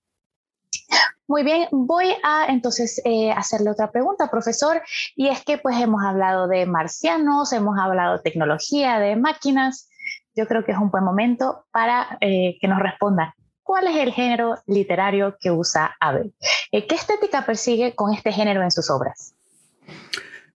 [1.27, 4.83] Muy bien, voy a entonces eh, hacerle otra pregunta, profesor,
[5.17, 9.89] y es que pues hemos hablado de marcianos, hemos hablado de tecnología, de máquinas.
[10.35, 14.12] Yo creo que es un buen momento para eh, que nos responda ¿Cuál es el
[14.12, 16.35] género literario que usa Abel?
[16.70, 19.35] Eh, ¿Qué estética persigue con este género en sus obras?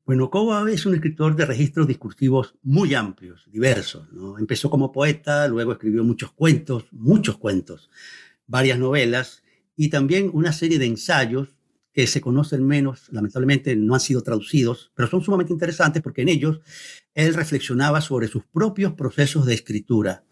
[0.06, 4.08] Bueno, Kobo Abe es un escritor de registros discursivos muy amplios, diversos.
[4.38, 7.90] Empezó como poeta, luego escribió muchos cuentos, muchos cuentos,
[8.46, 9.42] varias novelas
[9.76, 11.50] y también una serie de ensayos
[11.92, 16.30] que se conocen menos, lamentablemente no han sido traducidos, pero son sumamente interesantes porque en
[16.30, 16.60] ellos
[17.16, 20.24] él reflexionaba sobre sus propios procesos de escritura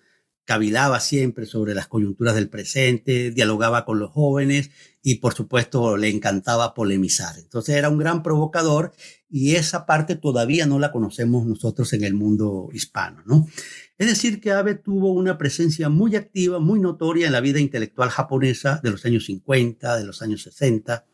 [0.47, 4.71] cavilaba siempre sobre las coyunturas del presente, dialogaba con los jóvenes
[5.03, 7.37] y por supuesto le encantaba polemizar.
[7.37, 8.93] Entonces era un gran provocador
[9.29, 13.45] y esa parte todavía no la conocemos nosotros en el mundo hispano, ¿no?
[13.97, 18.09] Es decir, que Abe tuvo una presencia muy activa, muy notoria en la vida intelectual
[18.09, 21.05] japonesa de los años 50, de los años 60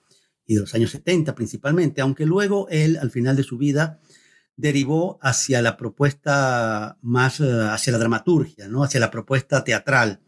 [0.45, 3.99] y de los años 70 principalmente, aunque luego él al final de su vida
[4.55, 8.83] derivó hacia la propuesta más, eh, hacia la dramaturgia, ¿no?
[8.83, 10.19] hacia la propuesta teatral.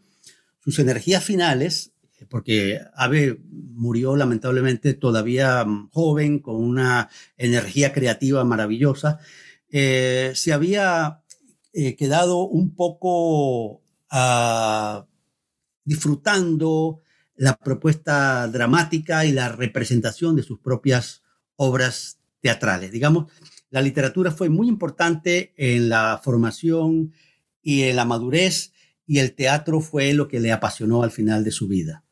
[0.60, 8.44] Sus energías finales, eh, porque Abe murió lamentablemente todavía mm, joven, con una energía creativa
[8.44, 9.18] maravillosa,
[9.70, 11.22] eh, se había
[11.98, 15.04] quedado un poco ah,
[15.84, 17.02] disfrutando
[17.34, 21.22] la propuesta dramática y la representación de sus propias
[21.56, 22.92] obras teatrales.
[22.92, 23.30] Digamos,
[23.76, 27.12] la literatura fue muy importante en la formación
[27.60, 28.72] y en la madurez
[29.06, 32.02] y el teatro fue lo que le apasionó al final de su vida.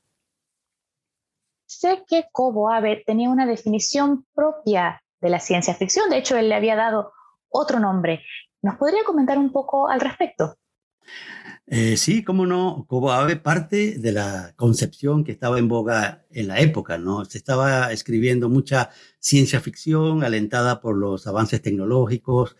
[1.65, 6.51] Sé que Cobo Abe tenía una definición propia de la ciencia ficción, de hecho él
[6.51, 7.15] le había dado
[7.49, 8.21] otro nombre.
[8.61, 10.59] ¿Nos podría comentar un poco al respecto?
[11.67, 16.49] Eh, sí, cómo no, Cobo Abe parte de la concepción que estaba en boga en
[16.49, 17.25] la época, ¿no?
[17.25, 22.57] Se estaba escribiendo mucha ciencia ficción alentada por los avances tecnológicos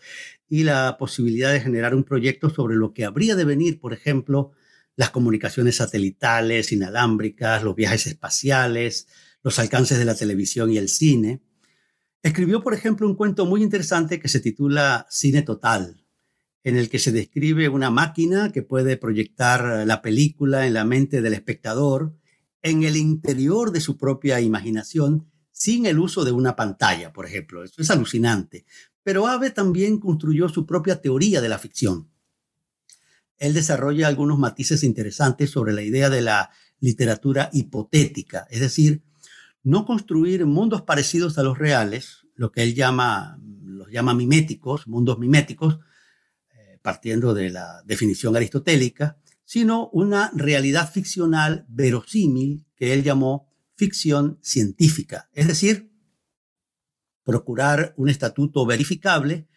[0.49, 4.53] y la posibilidad de generar un proyecto sobre lo que habría de venir, por ejemplo,
[4.95, 9.07] las comunicaciones satelitales, inalámbricas, los viajes espaciales,
[9.43, 11.41] los alcances de la televisión y el cine.
[12.23, 16.04] Escribió, por ejemplo, un cuento muy interesante que se titula Cine Total,
[16.65, 21.21] en el que se describe una máquina que puede proyectar la película en la mente
[21.21, 22.17] del espectador
[22.63, 27.63] en el interior de su propia imaginación sin el uso de una pantalla, por ejemplo.
[27.63, 28.65] Eso es alucinante.
[29.03, 32.09] Pero Abe también construyó su propia teoría de la ficción.
[33.37, 36.49] Él desarrolla algunos matices interesantes sobre la idea de la
[36.79, 39.03] literatura hipotética, es decir,
[39.61, 45.19] no construir mundos parecidos a los reales, lo que él llama, los llama miméticos, mundos
[45.19, 45.79] miméticos,
[46.85, 55.27] partiendo de la definición aristotélica, sino una realidad ficcional verosímil que él llamó ficción científica,
[55.33, 55.91] es decir,
[57.23, 59.47] procurar un estatuto verificable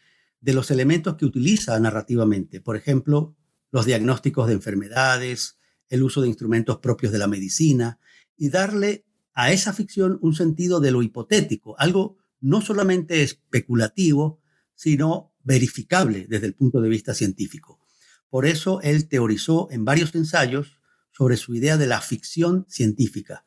[0.41, 3.37] de los elementos que utiliza narrativamente, por ejemplo,
[3.73, 5.59] los diagnósticos de enfermedades,
[5.91, 8.01] el uso de instrumentos propios de la medicina,
[8.39, 14.41] y darle a esa ficción un sentido de lo hipotético, algo no solamente especulativo,
[14.75, 17.81] sino verificable desde el punto de vista científico.
[18.29, 20.79] Por eso él teorizó en varios ensayos
[21.11, 23.47] sobre su idea de la ficción científica.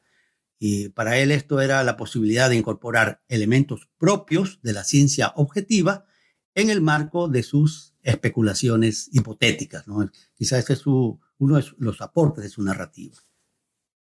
[0.57, 6.05] Y para él esto era la posibilidad de incorporar elementos propios de la ciencia objetiva
[6.55, 9.87] en el marco de sus especulaciones hipotéticas.
[9.87, 10.09] ¿no?
[10.33, 13.15] Quizás ese es uno de los aportes de su narrativa.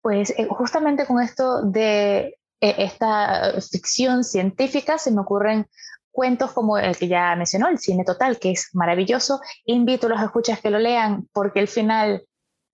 [0.01, 5.67] Pues eh, justamente con esto de eh, esta ficción científica se me ocurren
[6.11, 9.41] cuentos como el que ya mencionó, el cine total, que es maravilloso.
[9.65, 12.25] Invito a los escuchas que lo lean porque el final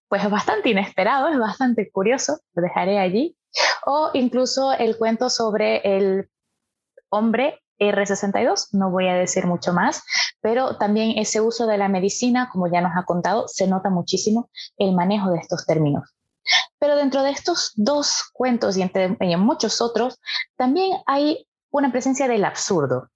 [0.09, 3.37] pues es bastante inesperado, es bastante curioso, lo dejaré allí.
[3.87, 6.29] O incluso el cuento sobre el
[7.09, 10.03] hombre R62, no voy a decir mucho más,
[10.41, 14.51] pero también ese uso de la medicina, como ya nos ha contado, se nota muchísimo
[14.79, 16.15] el manejo de estos términos.
[16.79, 20.21] Pero dentro de estos dos cuentos y, entre, en muchos otros,
[20.57, 23.11] también hay una presencia del absurdo,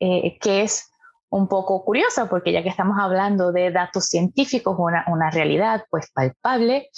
[0.00, 0.90] eh, que es
[1.30, 6.10] un poco curiosa, porque ya que estamos hablando de datos científicos, una, una realidad pues
[6.12, 6.90] palpable,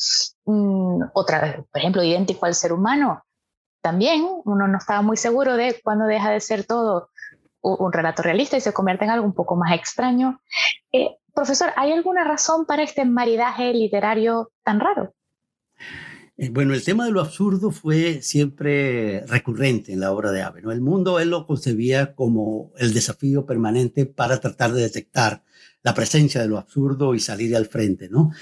[0.45, 3.23] mm, otra, por ejemplo, idéntico al ser humano,
[3.81, 7.11] también uno no estaba muy seguro de cuándo deja de ser todo
[7.63, 10.41] un relato realista y se convierte en algo un poco más extraño.
[10.93, 15.13] Eh, profesor, ¿hay alguna razón para este maridaje literario tan raro?
[16.39, 20.63] Eh, bueno, el tema de lo absurdo fue siempre recurrente en la obra de Abe.
[20.63, 20.71] ¿no?
[20.71, 25.45] El mundo él lo concebía como el desafío permanente para tratar de detectar
[25.83, 28.09] la presencia de lo absurdo y salir al frente.
[28.11, 28.33] ¿no?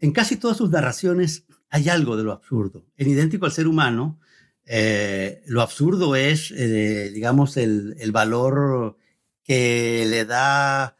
[0.00, 2.86] En casi todas sus narraciones hay algo de lo absurdo.
[2.96, 4.18] En Idéntico al ser humano,
[4.66, 8.96] eh, lo absurdo es, eh, digamos, el, valor
[9.42, 10.96] que le da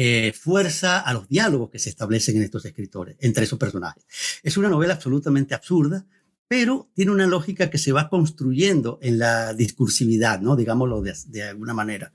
[0.00, 4.04] eh, fuerza a los diálogos que se establecen en estos escritores, entre esos personajes.
[4.44, 6.06] Es una novela absolutamente absurda,
[6.46, 10.54] pero tiene una lógica que se va construyendo en la discursividad, ¿no?
[10.54, 12.12] Digámoslo de, de alguna manera.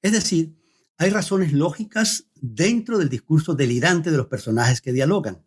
[0.00, 0.54] Es decir,
[0.96, 5.44] hay razones lógicas dentro del discurso delirante de los personajes que dialogan.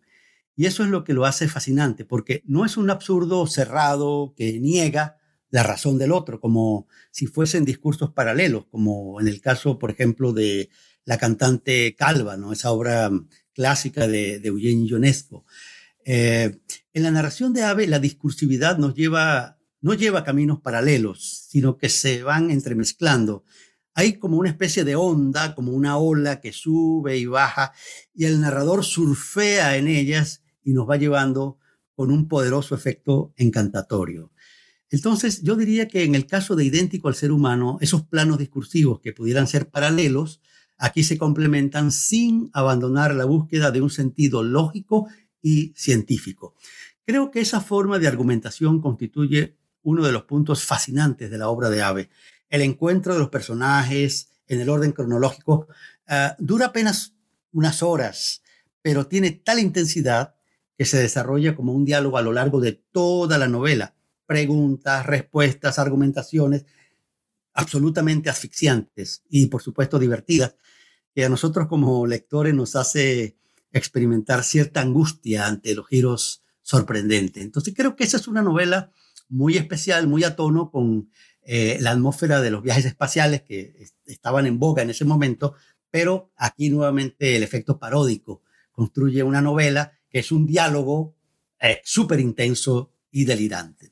[0.58, 4.60] Y eso es lo que lo hace fascinante, porque no es un absurdo cerrado que
[4.60, 5.16] niega
[5.52, 10.34] la razón del otro, como si fuesen discursos paralelos, como en el caso, por ejemplo,
[10.34, 10.70] de
[11.08, 12.52] la cantante Calva, ¿no?
[12.52, 13.10] esa obra
[13.54, 15.46] clásica de, de Eugene Ionesco.
[16.04, 16.60] Eh,
[16.94, 21.88] en la narración de Ave, la discursividad nos lleva, no lleva caminos paralelos, sino que
[21.88, 23.46] se van entremezclando.
[23.94, 27.72] Hay como una especie de onda, como una ola que sube y baja,
[28.14, 31.58] y el narrador surfea en ellas y nos va llevando
[31.96, 34.34] con un poderoso efecto encantatorio.
[34.90, 39.00] Entonces, yo diría que en el caso de idéntico al ser humano, esos planos discursivos
[39.00, 40.42] que pudieran ser paralelos,
[40.78, 45.08] aquí se complementan sin abandonar la búsqueda de un sentido lógico
[45.42, 46.56] y científico.
[47.06, 51.70] Creo que esa forma de argumentación constituye uno de los puntos fascinantes de la obra
[51.70, 52.10] de Ave.
[52.50, 55.68] El encuentro de los personajes en el orden cronológico
[56.08, 57.14] ah, dura apenas
[57.52, 58.42] unas horas,
[58.82, 60.36] pero tiene tal intensidad
[60.78, 63.96] que se desarrolla como un diálogo a lo largo de toda la novela.
[64.26, 66.66] Preguntas, respuestas, argumentaciones
[67.58, 70.56] absolutamente asfixiantes y por supuesto divertidas,
[71.18, 73.38] que a nosotros como lectores nos hace
[73.72, 77.44] experimentar cierta angustia ante los giros sorprendentes.
[77.44, 78.92] Entonces creo que esa es una novela
[79.28, 81.10] muy especial, muy a tono con
[81.42, 85.56] eh, la atmósfera de los viajes espaciales que estaban en boga en ese momento,
[85.90, 91.16] pero aquí nuevamente el efecto paródico construye una novela que es un diálogo
[91.60, 93.92] eh, súper intenso y delirante.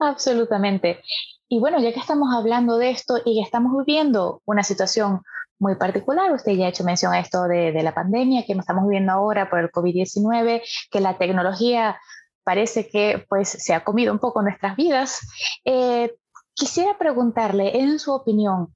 [0.00, 1.00] Absolutamente.
[1.48, 5.22] Y bueno, ya que estamos hablando de esto y que estamos viviendo una situación
[5.58, 9.12] muy particular, usted ya ha hecho mención a esto de, la pandemia que estamos viviendo
[9.12, 11.98] ahora por el COVID-19, que la tecnología
[12.44, 15.20] parece que pues se ha comido un poco nuestras vidas.
[15.64, 16.14] Eh,
[16.54, 18.74] quisiera preguntarle, en su opinión,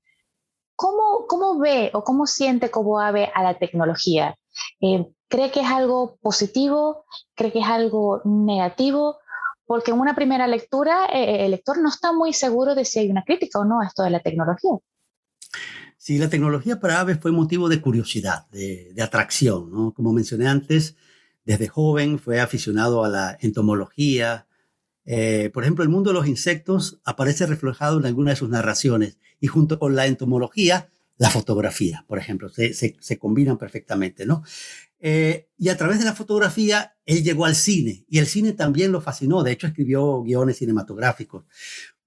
[0.75, 4.37] ¿cómo, ¿cómo ve o cómo siente Cobo Ave a la tecnología?
[4.81, 7.05] Eh, ¿Cree que es algo positivo?
[7.37, 9.19] ¿Cree que es algo negativo?
[9.67, 13.11] Porque en una primera lectura eh, el lector no está muy seguro de si hay
[13.11, 14.73] una crítica o no a esto de la tecnología.
[16.03, 19.93] Sí, la tecnología para Aves fue motivo de curiosidad, de, atracción.
[19.93, 20.97] Como mencioné antes,
[21.45, 24.47] desde joven fue aficionado a la entomología,
[25.05, 29.19] Eh, por ejemplo, el mundo de los insectos aparece reflejado en alguna de sus narraciones
[29.41, 30.89] y junto con la entomología,
[31.19, 34.43] la fotografía, por ejemplo, se, se, combinan perfectamente, ¿no?
[35.01, 38.93] Eh, y a través de la fotografía, él llegó al cine y el cine también
[38.93, 41.45] lo fascinó, de hecho escribió guiones cinematográficos.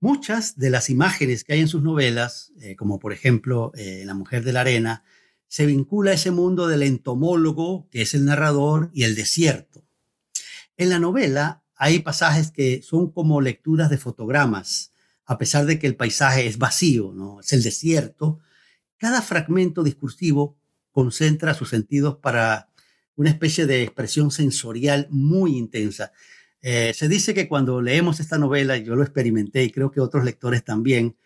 [0.04, 3.72] Muchas de las imágenes que hay en sus novelas, eh, como por ejemplo
[4.04, 5.06] La mujer de la arena,
[5.48, 9.86] se vincula a ese mundo del entomólogo, que es el narrador, y el desierto.
[10.76, 14.92] En la novela hay pasajes que son como lecturas de fotogramas,
[15.24, 17.40] a pesar de que el paisaje es vacío, ¿no?
[17.40, 18.40] es el desierto.
[18.98, 20.58] Cada fragmento discursivo
[20.92, 22.68] concentra sus sentidos para
[23.16, 26.12] una especie de expresión sensorial muy intensa.
[26.64, 30.24] Eh, se dice que cuando leemos esta novela, yo lo experimenté y creo que otros
[30.24, 31.18] lectores también,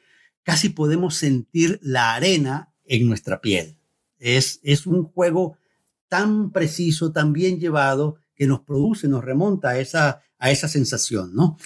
[0.43, 3.77] casi podemos sentir la arena en nuestra piel.
[4.17, 5.57] Es, es un juego
[6.09, 11.33] tan preciso, tan bien llevado, que nos produce, nos remonta a esa, a esa sensación,
[11.33, 11.57] ¿no?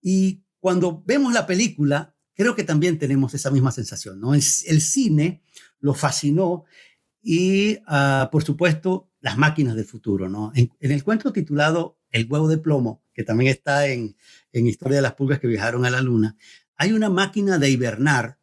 [0.00, 4.34] Y cuando vemos la película, creo que también tenemos esa misma sensación, ¿no?
[4.34, 5.42] El, cine
[5.80, 6.64] lo fascinó
[7.20, 10.52] y, ah, por supuesto, las máquinas del futuro, ¿no?
[10.54, 14.16] En, el cuento titulado El huevo de plomo, que también está en,
[14.52, 16.36] en Historia de las pulgas que viajaron a la luna,
[16.76, 18.38] hay una máquina de hibernar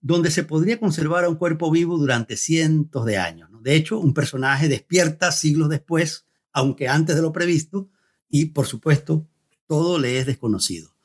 [0.00, 3.50] donde se podría conservar a un cuerpo vivo durante cientos de años.
[3.62, 6.26] De hecho, un personaje despierta siglos después
[6.56, 7.90] aunque antes de lo previsto,
[8.30, 9.28] y por supuesto,
[9.66, 10.96] todo le es desconocido.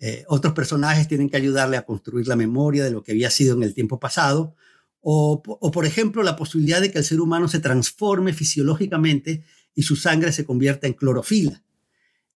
[0.00, 3.54] Eh, otros personajes tienen que ayudarle a construir la memoria de lo que había sido
[3.54, 4.56] en el tiempo pasado,
[5.00, 9.44] o, por ejemplo, la posibilidad de que el ser humano se transforme fisiológicamente
[9.78, 11.62] y su sangre se convierta en clorofila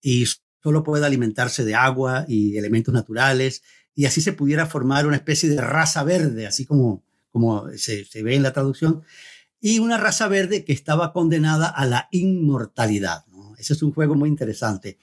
[0.02, 0.26] y
[0.60, 3.62] solo pueda alimentarse de agua y elementos naturales,
[3.94, 8.34] y así se pudiera formar una especie de raza verde, así como, como se, ve
[8.34, 9.02] en la traducción,
[9.60, 13.24] y una raza verde que estaba condenada a la inmortalidad.
[13.56, 14.98] Ese es un juego muy interesante.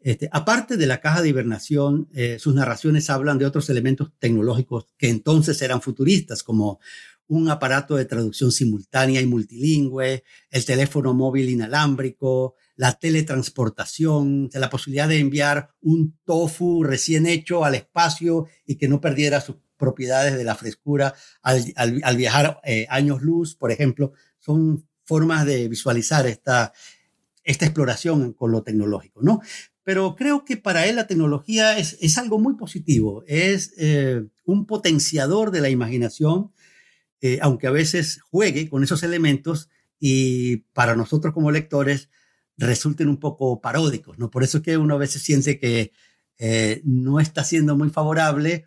[0.00, 4.86] Este, aparte de la caja de hibernación, eh, sus narraciones hablan de otros elementos tecnológicos
[4.96, 6.80] que entonces eran futuristas, como
[7.28, 15.08] un aparato de traducción simultánea y multilingüe, el teléfono móvil inalámbrico, la teletransportación, la posibilidad
[15.08, 20.44] de enviar un tofu recién hecho al espacio y que no perdiera su propiedades de
[20.44, 26.72] la frescura al, viajar eh, años luz, por ejemplo, son formas de visualizar esta,
[27.44, 29.40] esta exploración con lo tecnológico, ¿no?
[29.82, 34.66] Pero creo que para él la tecnología es, es algo muy positivo, es eh, un
[34.66, 36.50] potenciador de la imaginación,
[37.20, 42.10] eh, aunque a veces juegue con esos elementos y para nosotros como lectores
[42.56, 44.30] resulten un poco paródicos, ¿no?
[44.30, 45.92] Por eso es que uno a veces siente que
[46.84, 48.66] no está siendo muy favorable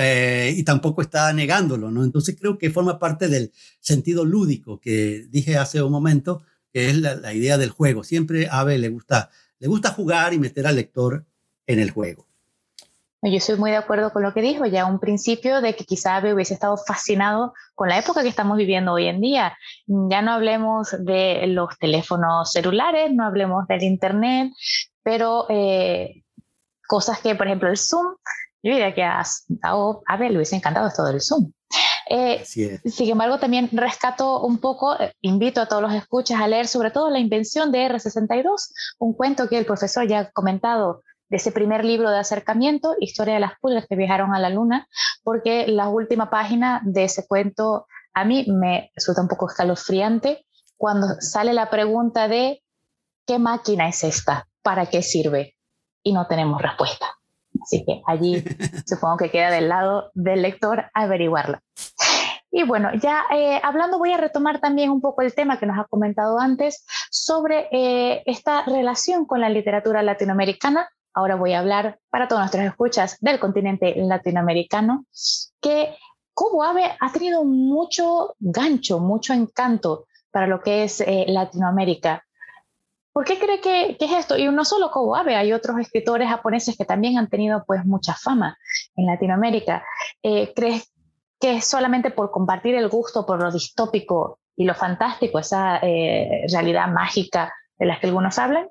[0.00, 2.04] eh, y tampoco está negándolo, ¿no?
[2.04, 6.98] Entonces creo que forma parte del sentido lúdico que dije hace un momento, que es
[6.98, 8.04] la, idea del juego.
[8.04, 11.26] Siempre a Abe le gusta, le gusta jugar y meter al lector
[11.66, 12.27] en el juego.
[13.22, 16.16] Yo estoy muy de acuerdo con lo que dijo, ya un principio de que quizá
[16.16, 19.58] Abe hubiese estado fascinado con la época que estamos viviendo hoy en día.
[19.86, 24.52] Ya no hablemos de los teléfonos celulares, no hablemos del Internet,
[25.02, 26.22] pero eh,
[26.86, 28.14] cosas que, por ejemplo, el Zoom
[28.62, 31.52] yo diría que a, a Abel le hubiese encantado esto del Zoom.
[32.10, 36.66] Eh, sin embargo, también rescato un poco, eh, invito a todos los escuchas a leer
[36.66, 41.36] sobre todo la invención de R62, un cuento que el profesor ya ha comentado de
[41.36, 44.88] ese primer libro de acercamiento, Historia de las pulgas que viajaron a la luna,
[45.22, 50.44] porque la última página de ese cuento a mí me resulta un poco escalofriante
[50.76, 52.62] cuando sale la pregunta de
[53.26, 54.48] ¿qué máquina es esta?
[54.62, 55.56] ¿Para qué sirve?
[56.02, 57.06] Y no tenemos respuesta.
[57.62, 58.42] Así que allí
[58.86, 61.58] supongo que queda del lado del lector averiguarlo.
[62.50, 65.78] Y bueno, ya eh, hablando, voy a retomar también un poco el tema que nos
[65.78, 70.88] ha comentado antes sobre eh, esta relación con la literatura latinoamericana.
[71.14, 75.06] Ahora voy a hablar para todos nuestros escuchas del continente latinoamericano,
[75.60, 75.96] que
[76.34, 82.24] como Ave ha tenido mucho gancho, mucho encanto para lo que es eh, Latinoamérica.
[83.12, 84.38] ¿Por qué cree que, es esto?
[84.38, 88.14] Y no solo Kobo Abe, hay otros escritores japoneses que también han tenido pues mucha
[88.14, 88.56] fama
[88.94, 89.84] en Latinoamérica.
[90.22, 90.92] Eh, ¿Crees
[91.40, 96.46] que es solamente por compartir el gusto por lo distópico y lo fantástico, esa eh,
[96.52, 98.68] realidad mágica de la que algunos hablan?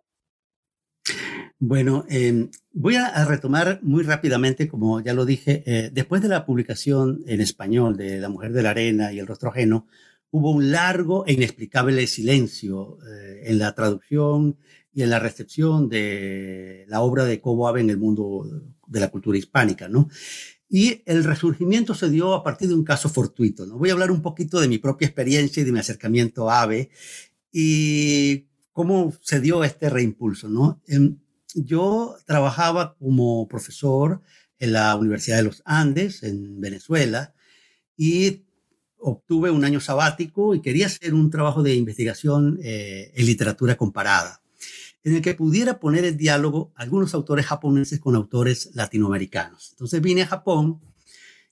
[1.60, 6.46] Bueno, em, voy a, retomar muy rápidamente, como ya lo dije, eh, después de la
[6.46, 9.88] publicación en español de La Mujer de la Arena y El Rostro Ajeno,
[10.30, 14.58] hubo un largo e inexplicable silencio eh, en la traducción
[14.94, 18.46] y en la recepción de la obra de Cobo Ave en el mundo
[18.86, 20.10] de la cultura hispánica, ¿no?
[20.70, 23.80] Y el resurgimiento se dio a partir de un caso fortuito, ¿no?
[23.80, 26.92] Voy a hablar un poquito de mi propia experiencia y de mi acercamiento a Ave
[27.52, 30.82] y cómo se dio este reimpulso, ¿no?
[30.88, 31.18] Em,
[31.56, 34.22] yo trabajaba como profesor
[34.60, 37.34] en la Universidad de los Andes, en Venezuela,
[37.96, 38.44] y
[39.00, 44.42] obtuve un año sabático y quería hacer un trabajo de investigación eh, en literatura comparada,
[45.04, 49.70] en el que pudiera poner en diálogo algunos autores japoneses con autores latinoamericanos.
[49.72, 50.82] Entonces vine a Japón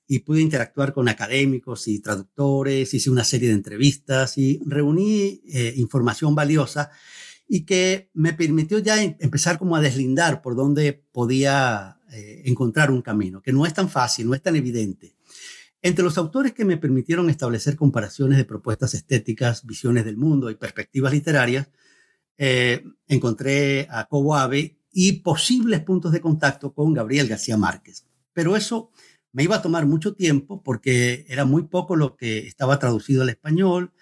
[0.08, 5.74] y pude interactuar con académicos y traductores, hice una serie de entrevistas y reuní eh,
[5.76, 6.90] información valiosa
[7.48, 12.90] y que me permitió ya em, empezar como a deslindar por dónde podía eh, encontrar
[12.90, 15.14] un camino, que no es tan fácil, no es tan evidente.
[15.82, 20.56] Entre los autores que me permitieron establecer comparaciones de propuestas estéticas, visiones del mundo y
[20.56, 21.68] perspectivas literarias,
[22.38, 28.06] eh, encontré a Cobo Abe y posibles puntos de contacto con Gabriel García Márquez.
[28.32, 28.90] Pero eso
[29.32, 33.28] me iba a tomar mucho tiempo porque era muy poco lo que estaba traducido al
[33.28, 33.92] español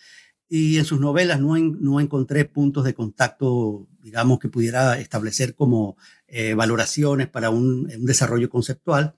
[0.48, 5.96] y en sus novelas no, no encontré puntos de contacto, digamos, que pudiera establecer como
[6.28, 9.14] eh, valoraciones para un, un, desarrollo conceptual,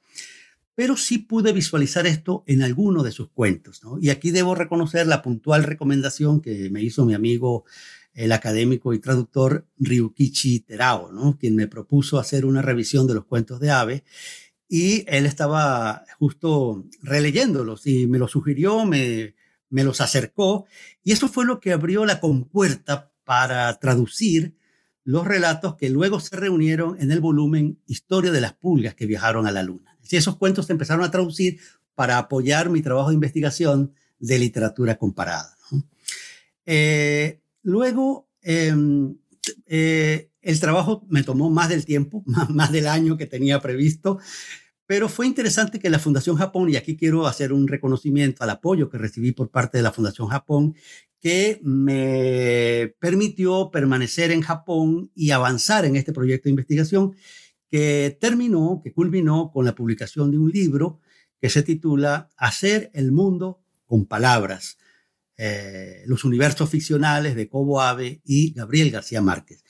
[0.74, 3.80] pero sí pude visualizar esto en alguno de sus cuentos.
[4.00, 7.64] Y aquí debo reconocer la puntual recomendación que me hizo mi amigo,
[8.14, 11.36] el académico y traductor Ryukichi Terao, ¿no?
[11.38, 14.04] quien me propuso hacer una revisión de los cuentos de Abe
[14.68, 19.34] y él estaba justo releyéndolos y me los sugirió, me,
[19.68, 20.66] me los acercó
[21.02, 24.56] y eso fue lo que abrió la compuerta para traducir
[25.04, 29.46] los relatos que luego se reunieron en el volumen Historia de las pulgas que viajaron
[29.46, 29.96] a la luna.
[30.08, 31.58] Y esos cuentos se empezaron a traducir
[31.94, 35.56] para apoyar mi trabajo de investigación de literatura comparada.
[36.64, 39.16] Eh, luego, em,
[39.66, 44.18] eh, el trabajo me tomó más del tiempo, más, del año que tenía previsto,
[44.86, 48.88] pero fue interesante que la Fundación Japón, y aquí quiero hacer un reconocimiento al apoyo
[48.88, 50.74] que recibí por parte de la Fundación Japón,
[51.20, 57.16] que me permitió permanecer en Japón y avanzar en este proyecto de investigación
[57.68, 61.00] que terminó, que culminó con la publicación de un libro
[61.40, 64.78] que se titula Hacer el mundo con palabras,
[65.36, 69.64] eh, los universos ficcionales de Cobo Abe y Gabriel García Márquez.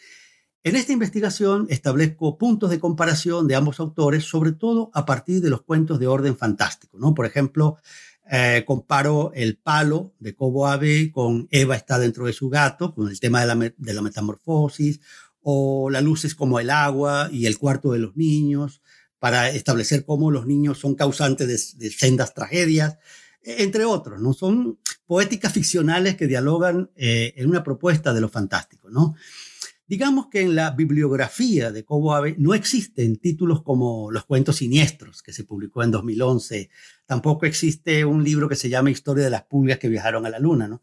[0.67, 5.49] En esta investigación establezco puntos de comparación de ambos autores, sobre todo a partir de
[5.49, 6.99] los cuentos de orden fantástico.
[6.99, 7.15] ¿no?
[7.15, 7.77] Por ejemplo,
[8.29, 13.09] eh, comparo el palo de Cobo Abe con Eva está dentro de su gato, con
[13.09, 13.47] el tema de
[13.95, 14.99] la, metamorfosis,
[15.41, 18.83] o la luz es como el agua y el cuarto de los niños,
[19.21, 22.99] para establecer cómo los niños son causantes de, sendas tragedias,
[23.41, 24.21] entre otros.
[24.21, 24.33] ¿no?
[24.33, 28.91] Son poéticas ficcionales que dialogan eh, en una propuesta de lo fantástico.
[28.91, 29.15] ¿no?
[29.89, 35.23] Digamos que en la bibliografía de Cobo Abe no existen títulos como Los cuentos siniestros,
[35.23, 36.71] que se publicó en 2011.
[37.07, 40.41] Tampoco existe un libro que se llama Historia de las pulgas que viajaron a la
[40.41, 40.67] luna.
[40.67, 40.83] ¿no?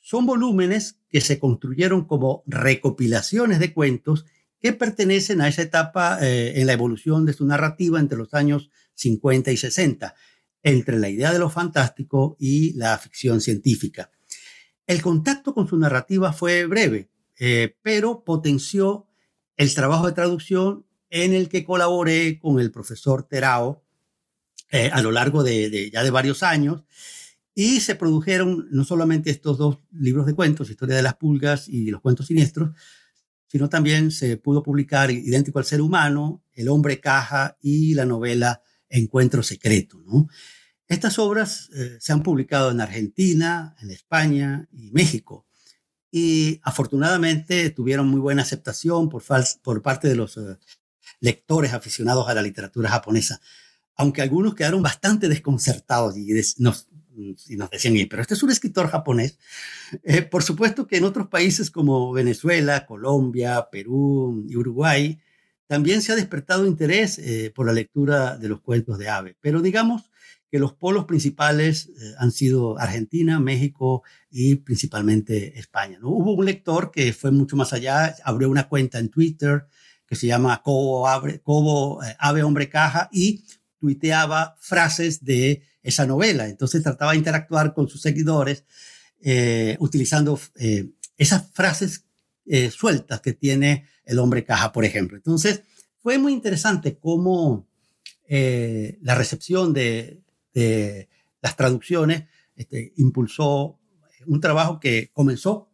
[0.00, 4.24] Son volúmenes que se construyeron como recopilaciones de cuentos
[4.60, 8.70] que pertenecen a esa etapa eh, en la evolución de su narrativa entre los años
[8.94, 10.14] 50 y 60,
[10.62, 14.10] entre la idea de lo fantástico y la ficción científica.
[14.86, 19.06] El contacto con su narrativa fue breve eh, pero potenció
[19.56, 23.84] el trabajo de traducción en el que colaboré con el profesor Terao
[24.70, 26.84] eh, a lo largo de, ya de varios años.
[27.54, 31.90] Y se produjeron no solamente estos dos libros de cuentos, Historia de las Pulgas y
[31.90, 32.70] Los Cuentos Siniestros,
[33.48, 38.62] sino también se pudo publicar Idéntico al Ser Humano, El Hombre Caja y la novela
[38.88, 39.98] Encuentro Secreto.
[40.86, 45.47] Estas obras eh, se han publicado en Argentina, en España y México
[46.10, 50.56] y afortunadamente tuvieron muy buena aceptación por, parte de los eh,
[51.20, 53.40] lectores aficionados a la literatura japonesa,
[53.96, 56.88] aunque algunos quedaron bastante desconcertados y, nos,
[57.48, 59.38] y nos, decían, pero este es un escritor japonés.
[60.04, 65.18] Eh, por supuesto que en otros países como Venezuela, Colombia, Perú y Uruguay,
[65.66, 69.60] también se ha despertado interés eh, por la lectura de los cuentos de Abe, pero
[69.60, 70.10] digamos
[70.50, 75.98] que los polos principales eh, han sido Argentina, México y principalmente España.
[76.00, 76.08] ¿no?
[76.08, 79.66] Hubo un lector que fue mucho más allá, abrió una cuenta en Twitter
[80.06, 81.06] que se llama Cobo,
[81.42, 83.44] Cobo eh, Ave Hombre Caja y
[83.78, 86.48] tuiteaba frases de esa novela.
[86.48, 88.64] Entonces trataba de interactuar con sus seguidores
[89.20, 90.38] eh, utilizando
[91.16, 92.04] esas frases
[92.70, 95.18] sueltas que tiene el hombre caja, por ejemplo.
[95.18, 95.64] Entonces
[95.98, 97.68] fue muy interesante cómo
[98.28, 100.22] la recepción de,
[101.40, 102.24] las traducciones,
[102.56, 103.78] este, impulsó
[104.26, 105.70] un trabajo que comenzó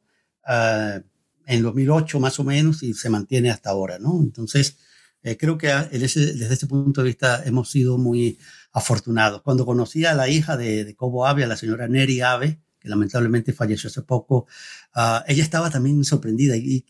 [0.46, 1.00] uh,
[1.46, 4.20] en 2008 más o menos y se mantiene hasta ahora, ¿no?
[4.22, 4.78] Entonces,
[5.22, 8.38] eh, creo que desde ese punto de vista hemos sido muy
[8.72, 9.42] afortunados.
[9.42, 12.90] Cuando conocí a la hija de, de Cobo Ave, a la señora Neri Ave, que
[12.90, 14.46] lamentablemente falleció hace poco,
[14.92, 16.54] ah, ella estaba también sorprendida.
[16.54, 16.84] ¿Y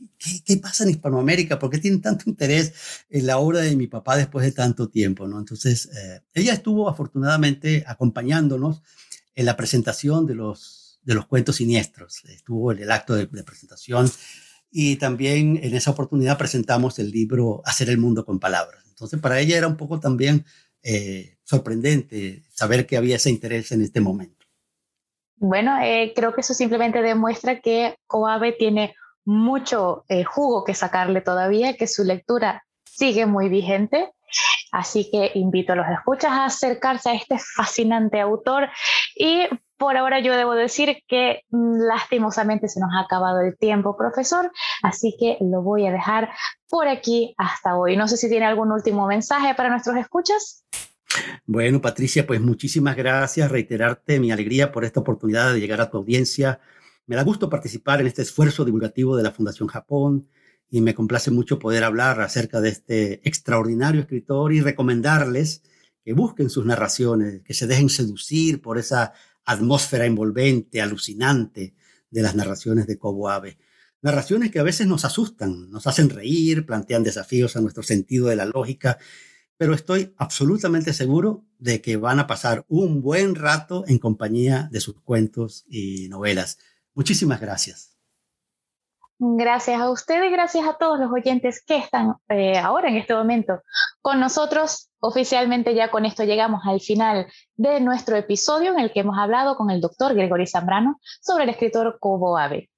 [0.45, 1.61] qué, pasa en Hispanoamérica?
[1.61, 2.73] ¿Por qué tienen tanto interés
[3.09, 5.29] en la obra de mi papá después de tanto tiempo?
[5.29, 5.39] ¿no?
[5.39, 8.83] Entonces, eh, ella estuvo afortunadamente acompañándonos
[9.37, 12.25] en la presentación de los, de los cuentos siniestros.
[12.25, 14.11] Estuvo en el acto de, de presentación
[14.73, 18.83] y también en esa oportunidad presentamos el libro Hacer el mundo con palabras.
[18.89, 20.45] Entonces, para ella era un poco también
[20.83, 24.44] eh, sorprendente saber que había ese interés en este momento.
[25.47, 28.95] Bueno, eh, creo que eso simplemente demuestra que Coabe tiene
[29.27, 34.11] mucho eh, jugo que sacarle todavía, que su lectura sigue muy vigente.
[34.73, 38.71] Así que invito a los escuchas a acercarse a este fascinante autor
[39.15, 43.99] y por ahora yo debo decir que mm, lastimosamente se nos ha acabado el tiempo,
[43.99, 44.51] profesor,
[44.83, 46.31] así que lo voy a dejar
[46.71, 47.99] por aquí hasta hoy.
[47.99, 50.65] No sé si tiene algún último mensaje para nuestros escuchas.
[51.47, 53.51] Bueno, Patricia, pues muchísimas gracias.
[53.51, 56.61] Reiterarte mi alegría por esta oportunidad de llegar a tu audiencia.
[57.07, 60.29] Me da gusto participar en este esfuerzo divulgativo de la Fundación Japón
[60.71, 65.63] y me complace mucho poder hablar acerca de este extraordinario escritor y recomendarles
[66.05, 69.13] que busquen sus narraciones, que se dejen seducir por esa
[69.45, 71.75] atmósfera envolvente, alucinante
[72.11, 73.59] de las narraciones de Kobo Abe.
[74.03, 78.37] Narraciones que a veces nos asustan, nos hacen reír, plantean desafíos a nuestro sentido de
[78.37, 78.99] la lógica,
[79.57, 84.81] pero estoy absolutamente seguro de que van a pasar un buen rato en compañía de
[84.81, 86.59] sus cuentos y novelas.
[86.95, 87.95] Muchísimas gracias.
[89.19, 93.63] Gracias a ustedes, gracias a todos los oyentes que están eh, ahora en este momento
[94.03, 94.91] con nosotros.
[94.99, 99.57] Oficialmente ya con esto llegamos al final de nuestro episodio en el que hemos hablado
[99.57, 102.71] con el doctor Gregory Zambrano sobre el escritor Cobo Abe.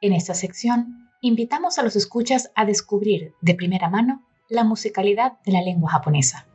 [0.00, 5.50] En esta sección, invitamos a los escuchas a descubrir de primera mano la musicalidad de
[5.50, 6.46] la lengua japonesa.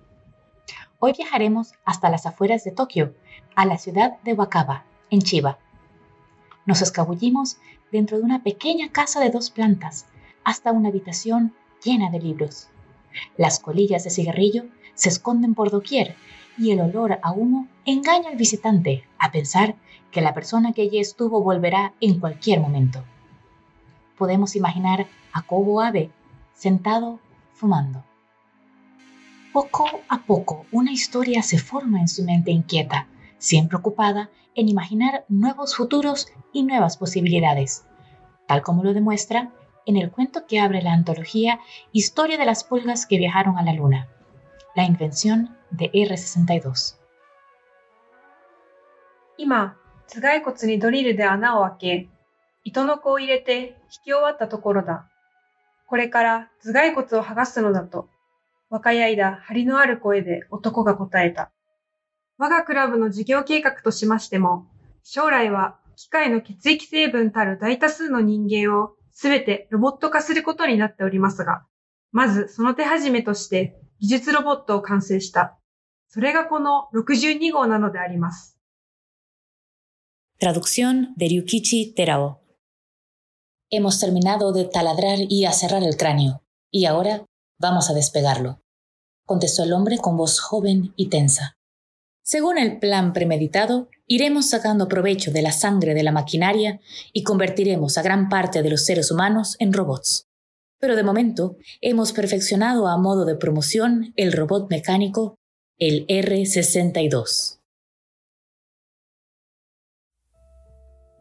[1.00, 3.14] Hoy viajaremos hasta las afueras de Tokio,
[3.54, 5.60] a la ciudad de Wakaba, en Chiba.
[6.66, 7.58] Nos escabullimos
[7.92, 10.06] dentro de una pequeña casa de dos plantas,
[10.46, 12.70] hasta una habitación llena de libros.
[13.36, 16.16] Las colillas de cigarrillo se esconden por doquier
[16.58, 19.76] y el olor a humo engaña al visitante a pensar
[20.12, 23.04] que la persona que allí estuvo volverá en cualquier momento
[24.23, 26.11] Podemos imaginar a Kobo Abe
[26.55, 27.21] sentado
[27.53, 28.05] fumando.
[29.53, 35.25] Poco a poco una historia se forma en su mente inquieta, siempre ocupada en imaginar
[35.29, 37.87] nuevos futuros y nuevas posibilidades,
[38.47, 39.53] tal como lo demuestra
[39.87, 41.61] en el cuento que abre la antología
[41.93, 44.09] Historia de las pulgas que viajaron a la luna,
[44.75, 46.99] la invención de R62.
[49.41, 49.77] 今、
[50.09, 52.09] 頭蓋骨にドリルで穴を開け、
[52.64, 55.08] 糸の子を入れて引き終わったところだ。
[55.88, 58.10] これから頭蓋骨を剥がすのだと、
[58.70, 61.52] 若い間張りのある声で男が答えた。
[62.38, 64.66] 我がクラブの事業計画としましても、
[65.04, 71.66] 将来は機械の血液成分たる大多数の人間をすべてロボット化することになっておりますが、
[72.12, 75.58] まずその手始めとして技術ロボットを完成した。
[76.08, 78.58] それがこの62号なのであります。
[80.40, 82.43] Traducción de Ryukichi Terao
[83.76, 87.26] Hemos terminado de taladrar y aserrar el cráneo, y ahora
[87.60, 88.62] vamos a despegarlo,
[89.26, 91.58] contestó el hombre con voz joven y tensa.
[92.24, 96.82] Según el plan premeditado, iremos sacando provecho de la sangre de la maquinaria
[97.14, 100.28] y convertiremos a gran parte de los seres humanos en robots.
[100.80, 105.40] Pero de momento hemos perfeccionado a modo de promoción el robot mecánico,
[105.80, 107.58] el R62.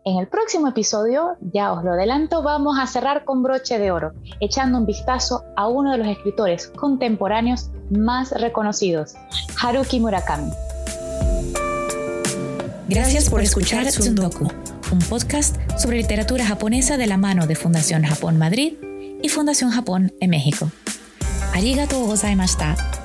[0.05, 4.13] En el próximo episodio, ya os lo adelanto, vamos a cerrar con broche de oro,
[4.41, 9.15] echando un vistazo a uno de los escritores contemporáneos más reconocidos,
[9.63, 10.51] Haruki Murakami.
[12.89, 14.49] Gracias por escuchar Tsundoku,
[14.91, 18.75] un podcast sobre literatura japonesa de la mano de Fundación Japón Madrid
[19.23, 20.69] y Fundación Japón en México.
[21.55, 23.02] Arigatou gozaimashita.